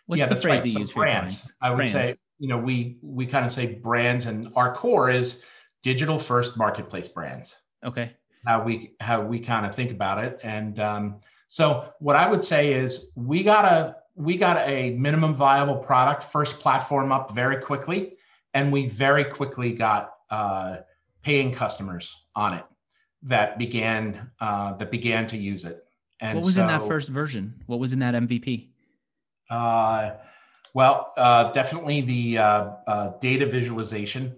[0.07, 0.65] What's yeah, the phrase right.
[0.65, 1.93] you so use brands, I would brands.
[1.93, 5.43] say you know we we kind of say brands, and our core is
[5.81, 7.55] digital first marketplace brands.
[7.85, 8.11] Okay.
[8.45, 11.15] How we how we kind of think about it, and um,
[11.47, 16.23] so what I would say is we got a we got a minimum viable product
[16.31, 18.17] first platform up very quickly,
[18.53, 20.77] and we very quickly got uh,
[21.23, 22.65] paying customers on it
[23.23, 25.83] that began uh, that began to use it.
[26.19, 27.61] And what was so, in that first version?
[27.65, 28.69] What was in that MVP?
[29.49, 30.11] Uh,
[30.73, 34.35] well, uh, definitely the uh, uh, data visualization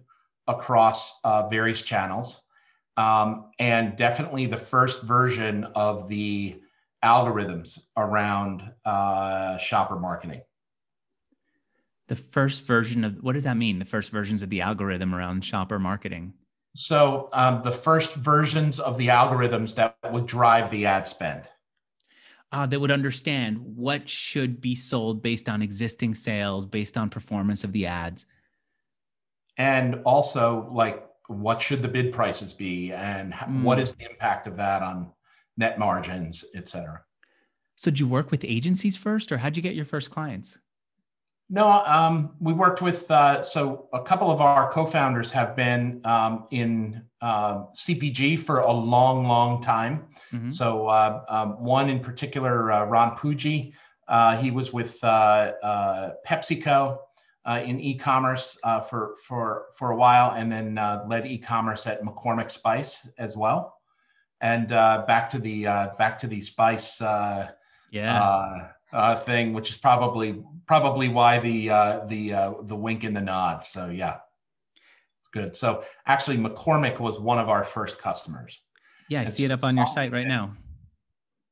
[0.47, 2.41] across uh, various channels,
[2.97, 6.59] um, and definitely the first version of the
[7.05, 10.41] algorithms around uh, shopper marketing.
[12.07, 13.79] The first version of what does that mean?
[13.79, 16.33] The first versions of the algorithm around shopper marketing.
[16.75, 21.43] So um, the first versions of the algorithms that would drive the ad spend.
[22.51, 27.65] Uh, that would understand what should be sold based on existing sales, based on performance
[27.65, 28.25] of the ads.
[29.57, 33.63] And also, like, what should the bid prices be, and mm.
[33.63, 35.11] what is the impact of that on
[35.57, 37.01] net margins, et cetera.
[37.75, 40.59] So did you work with agencies first or how'd you get your first clients?
[41.49, 46.45] No, um, we worked with, uh, so a couple of our co-founders have been um,
[46.51, 50.07] in uh, CPG for a long, long time.
[50.33, 50.49] Mm-hmm.
[50.49, 53.73] So uh, um, one in particular, uh, Ron Pujji,
[54.09, 54.99] uh, he was with
[57.47, 58.57] uh, in e-commerce
[58.89, 60.75] for, for, for a while and then
[61.07, 63.77] led e-commerce at McCormick Spice as well
[64.41, 67.49] and uh, back to the uh, back to the spice uh,
[67.91, 72.29] yeah uh, uh, thing, which is probably probably why the uh, the
[72.63, 73.63] the wink and the nod.
[73.63, 74.17] So yeah,
[75.21, 75.55] it's good.
[75.55, 78.59] So actually, McCormick was one of our first customers.
[79.09, 80.53] Yeah, I it's see it up on your site right now.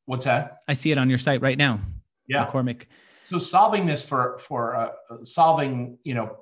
[0.05, 0.59] What's that?
[0.67, 1.79] I see it on your site right now.
[2.27, 2.83] Yeah, McCormick.
[3.25, 6.37] So solving this for for solving you know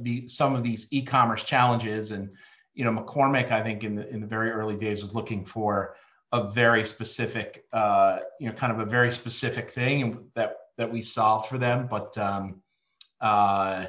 [0.00, 2.30] the some of these e-commerce challenges and
[2.74, 5.94] you know, McCormick, I think in the in the very early days was looking for
[6.32, 11.00] a very specific, uh, you know, kind of a very specific thing that that we
[11.00, 11.86] solved for them.
[11.88, 12.60] But um,
[13.20, 13.86] uh,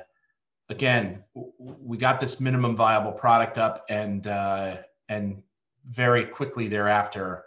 [0.69, 1.23] again,
[1.57, 4.77] we got this minimum viable product up, and uh,
[5.09, 5.41] and
[5.85, 7.45] very quickly thereafter,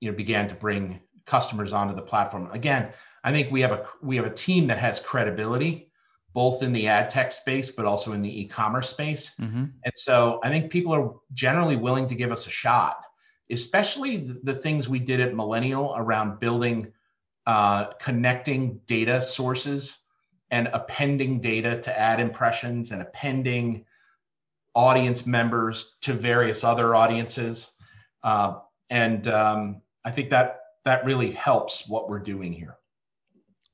[0.00, 2.50] you know, began to bring customers onto the platform.
[2.52, 2.92] Again,
[3.24, 5.90] I think we have a we have a team that has credibility
[6.34, 9.32] both in the ad tech space, but also in the e-commerce space.
[9.40, 9.66] Mm-hmm.
[9.84, 12.98] And so I think people are generally willing to give us a shot,
[13.50, 16.92] especially the things we did at Millennial around building,
[17.46, 19.96] uh, connecting data sources
[20.50, 23.84] and appending data to ad impressions and appending
[24.74, 27.70] audience members to various other audiences.
[28.24, 28.58] Uh,
[28.90, 32.76] and um, I think that that really helps what we're doing here.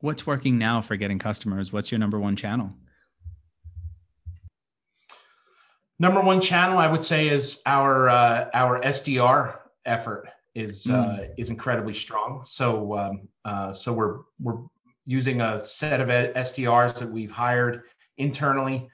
[0.01, 1.73] What's working now for getting customers?
[1.73, 2.73] What's your number one channel?
[5.99, 10.95] Number one channel, I would say, is our uh, our SDR effort is mm.
[10.95, 12.43] uh, is incredibly strong.
[12.47, 14.63] So um, uh, so we're we're
[15.05, 17.83] using a set of SDRs that we've hired
[18.17, 18.89] internally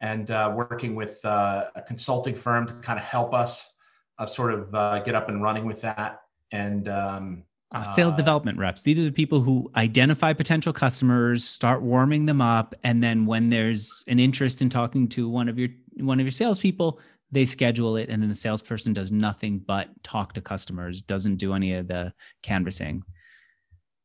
[0.00, 3.72] and uh, working with uh, a consulting firm to kind of help us
[4.18, 6.22] uh, sort of uh, get up and running with that.
[6.50, 8.82] And um, uh, sales development reps.
[8.82, 13.50] These are the people who identify potential customers, start warming them up, and then when
[13.50, 17.00] there's an interest in talking to one of your one of your salespeople,
[17.30, 21.54] they schedule it, and then the salesperson does nothing but talk to customers, doesn't do
[21.54, 22.12] any of the
[22.42, 23.02] canvassing.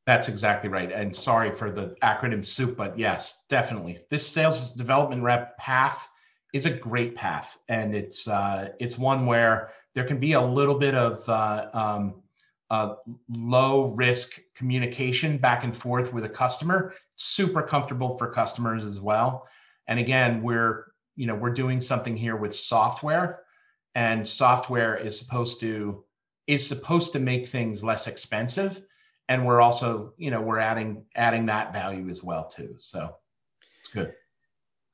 [0.05, 0.89] That's exactly right.
[0.89, 3.99] And sorry for the acronym soup, but yes, definitely.
[4.09, 6.07] This sales development rep path
[6.53, 10.79] is a great path, and it's uh, it's one where there can be a little
[10.79, 12.23] bit of uh, um,
[12.69, 12.95] uh,
[13.29, 16.93] low risk communication back and forth with a customer.
[17.15, 19.47] Super comfortable for customers as well.
[19.87, 23.41] And again, we're you know we're doing something here with software,
[23.95, 26.03] and software is supposed to
[26.45, 28.81] is supposed to make things less expensive.
[29.29, 32.75] And we're also you know we're adding adding that value as well too.
[32.79, 33.15] So
[33.79, 34.13] it's good.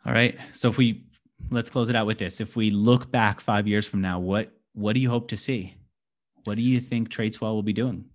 [0.06, 0.38] All right.
[0.54, 1.06] So if we
[1.50, 2.40] let's close it out with this.
[2.40, 5.76] If we look back five years from now what what do you hope to see
[6.44, 8.06] what do you think tradeswell will be doing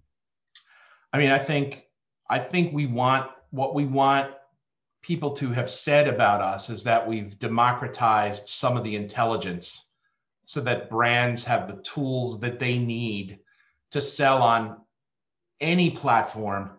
[1.12, 1.84] i mean i think
[2.30, 4.30] i think we want what we want
[5.02, 9.86] people to have said about us is that we've democratized some of the intelligence
[10.44, 13.38] so that brands have the tools that they need
[13.90, 14.78] to sell on
[15.60, 16.70] any platform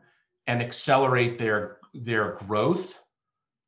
[0.47, 2.99] and accelerate their their growth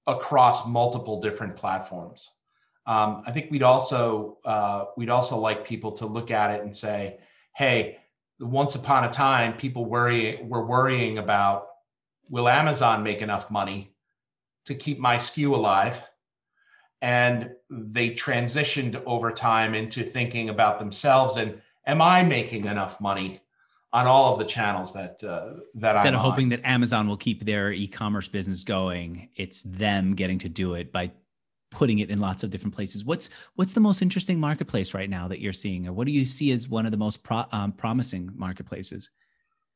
[0.07, 2.29] across multiple different platforms.
[2.87, 6.75] Um, I think we'd also uh, we'd also like people to look at it and
[6.75, 7.19] say,
[7.55, 7.99] "Hey,
[8.39, 11.67] once upon a time, people worry were worrying about
[12.29, 13.93] will Amazon make enough money
[14.65, 16.01] to keep my SKU alive?"
[17.01, 23.41] And they transitioned over time into thinking about themselves and, "Am I making enough money
[23.93, 26.49] on all of the channels that uh, that instead I'm of hoping on.
[26.49, 31.11] that Amazon will keep their e-commerce business going, it's them getting to do it by
[31.71, 33.03] putting it in lots of different places.
[33.03, 36.25] What's what's the most interesting marketplace right now that you're seeing, or what do you
[36.25, 39.09] see as one of the most pro, um, promising marketplaces?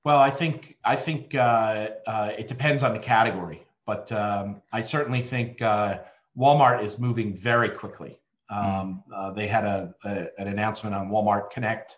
[0.04, 4.82] Well, I think I think uh, uh, it depends on the category, but um, I
[4.82, 6.00] certainly think uh,
[6.38, 8.20] Walmart is moving very quickly.
[8.50, 9.36] Um, mm.
[9.36, 11.98] they had a, a, an announcement on Walmart Connect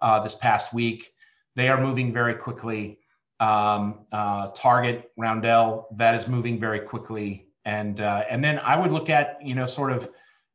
[0.00, 1.12] uh, this past week
[1.58, 3.00] they are moving very quickly.
[3.40, 7.47] Um, uh, Target, Roundel, that is moving very quickly.
[7.68, 10.10] And uh, and then I would look at you know sort of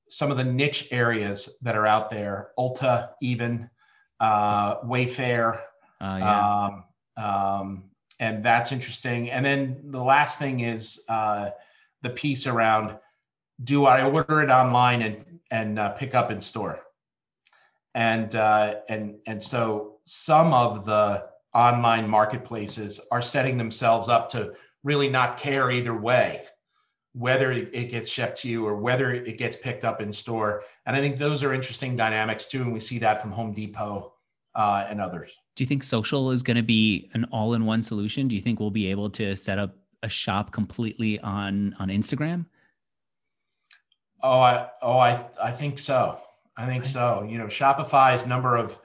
[0.09, 2.49] some of the niche areas that are out there.
[2.57, 3.69] Ulta, even
[4.19, 5.59] uh, Wayfair.
[6.01, 6.65] Uh, yeah.
[6.65, 7.83] Um, um,
[8.19, 9.29] and that's interesting.
[9.29, 11.51] And then the last thing is uh,
[12.01, 12.97] the piece around:
[13.63, 16.79] Do I order it online and and uh, pick up in store?
[17.93, 24.53] And uh, and and so some of the online marketplaces are setting themselves up to
[24.83, 26.47] really not care either way
[27.13, 30.63] whether it gets shipped to you or whether it gets picked up in store.
[30.85, 34.13] And i think those are interesting dynamics too and we see that from home depot
[34.55, 35.31] uh, and others.
[35.55, 38.27] Do you think social is going to be an all-in-one solution?
[38.27, 42.45] Do you think we'll be able to set up a shop completely on on instagram?
[44.21, 46.19] Oh i oh i i think so.
[46.55, 47.25] I think so.
[47.29, 48.77] You know shopify's number of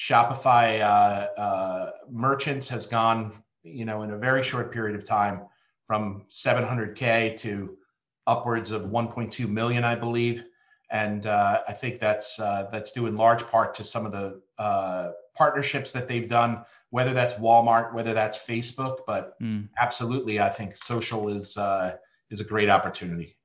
[0.00, 5.42] Shopify uh, uh, merchants has gone, you know, in a very short period of time
[5.90, 7.76] from 700k to
[8.28, 10.44] upwards of 1.2 million, I believe.
[10.92, 14.40] And uh, I think that's uh, that's due in large part to some of the
[14.56, 18.98] uh, partnerships that they've done, whether that's Walmart, whether that's Facebook.
[19.04, 19.68] But mm.
[19.80, 21.96] absolutely, I think social is uh,
[22.30, 23.36] is a great opportunity.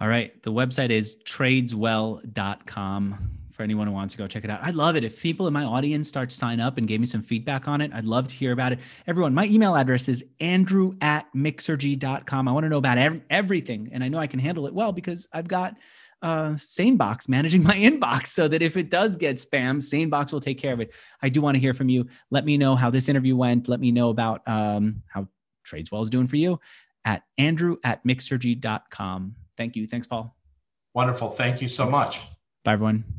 [0.00, 4.60] All right, the website is tradeswell.com for anyone who wants to go check it out.
[4.62, 7.06] I'd love it if people in my audience start to sign up and gave me
[7.06, 7.90] some feedback on it.
[7.92, 8.78] I'd love to hear about it.
[9.08, 12.46] Everyone, my email address is andrew at mixergy.com.
[12.46, 13.88] I want to know about ev- everything.
[13.90, 15.76] And I know I can handle it well because I've got
[16.22, 20.60] uh, SaneBox managing my inbox so that if it does get spam, SaneBox will take
[20.60, 20.94] care of it.
[21.20, 22.06] I do want to hear from you.
[22.30, 23.66] Let me know how this interview went.
[23.66, 25.26] Let me know about um, how
[25.66, 26.60] Tradeswell is doing for you
[27.04, 29.34] at andrew at mixergy.com.
[29.56, 29.84] Thank you.
[29.88, 30.36] Thanks, Paul.
[30.94, 31.32] Wonderful.
[31.32, 31.98] Thank you so Thanks.
[31.98, 32.20] much.
[32.62, 33.17] Bye, everyone.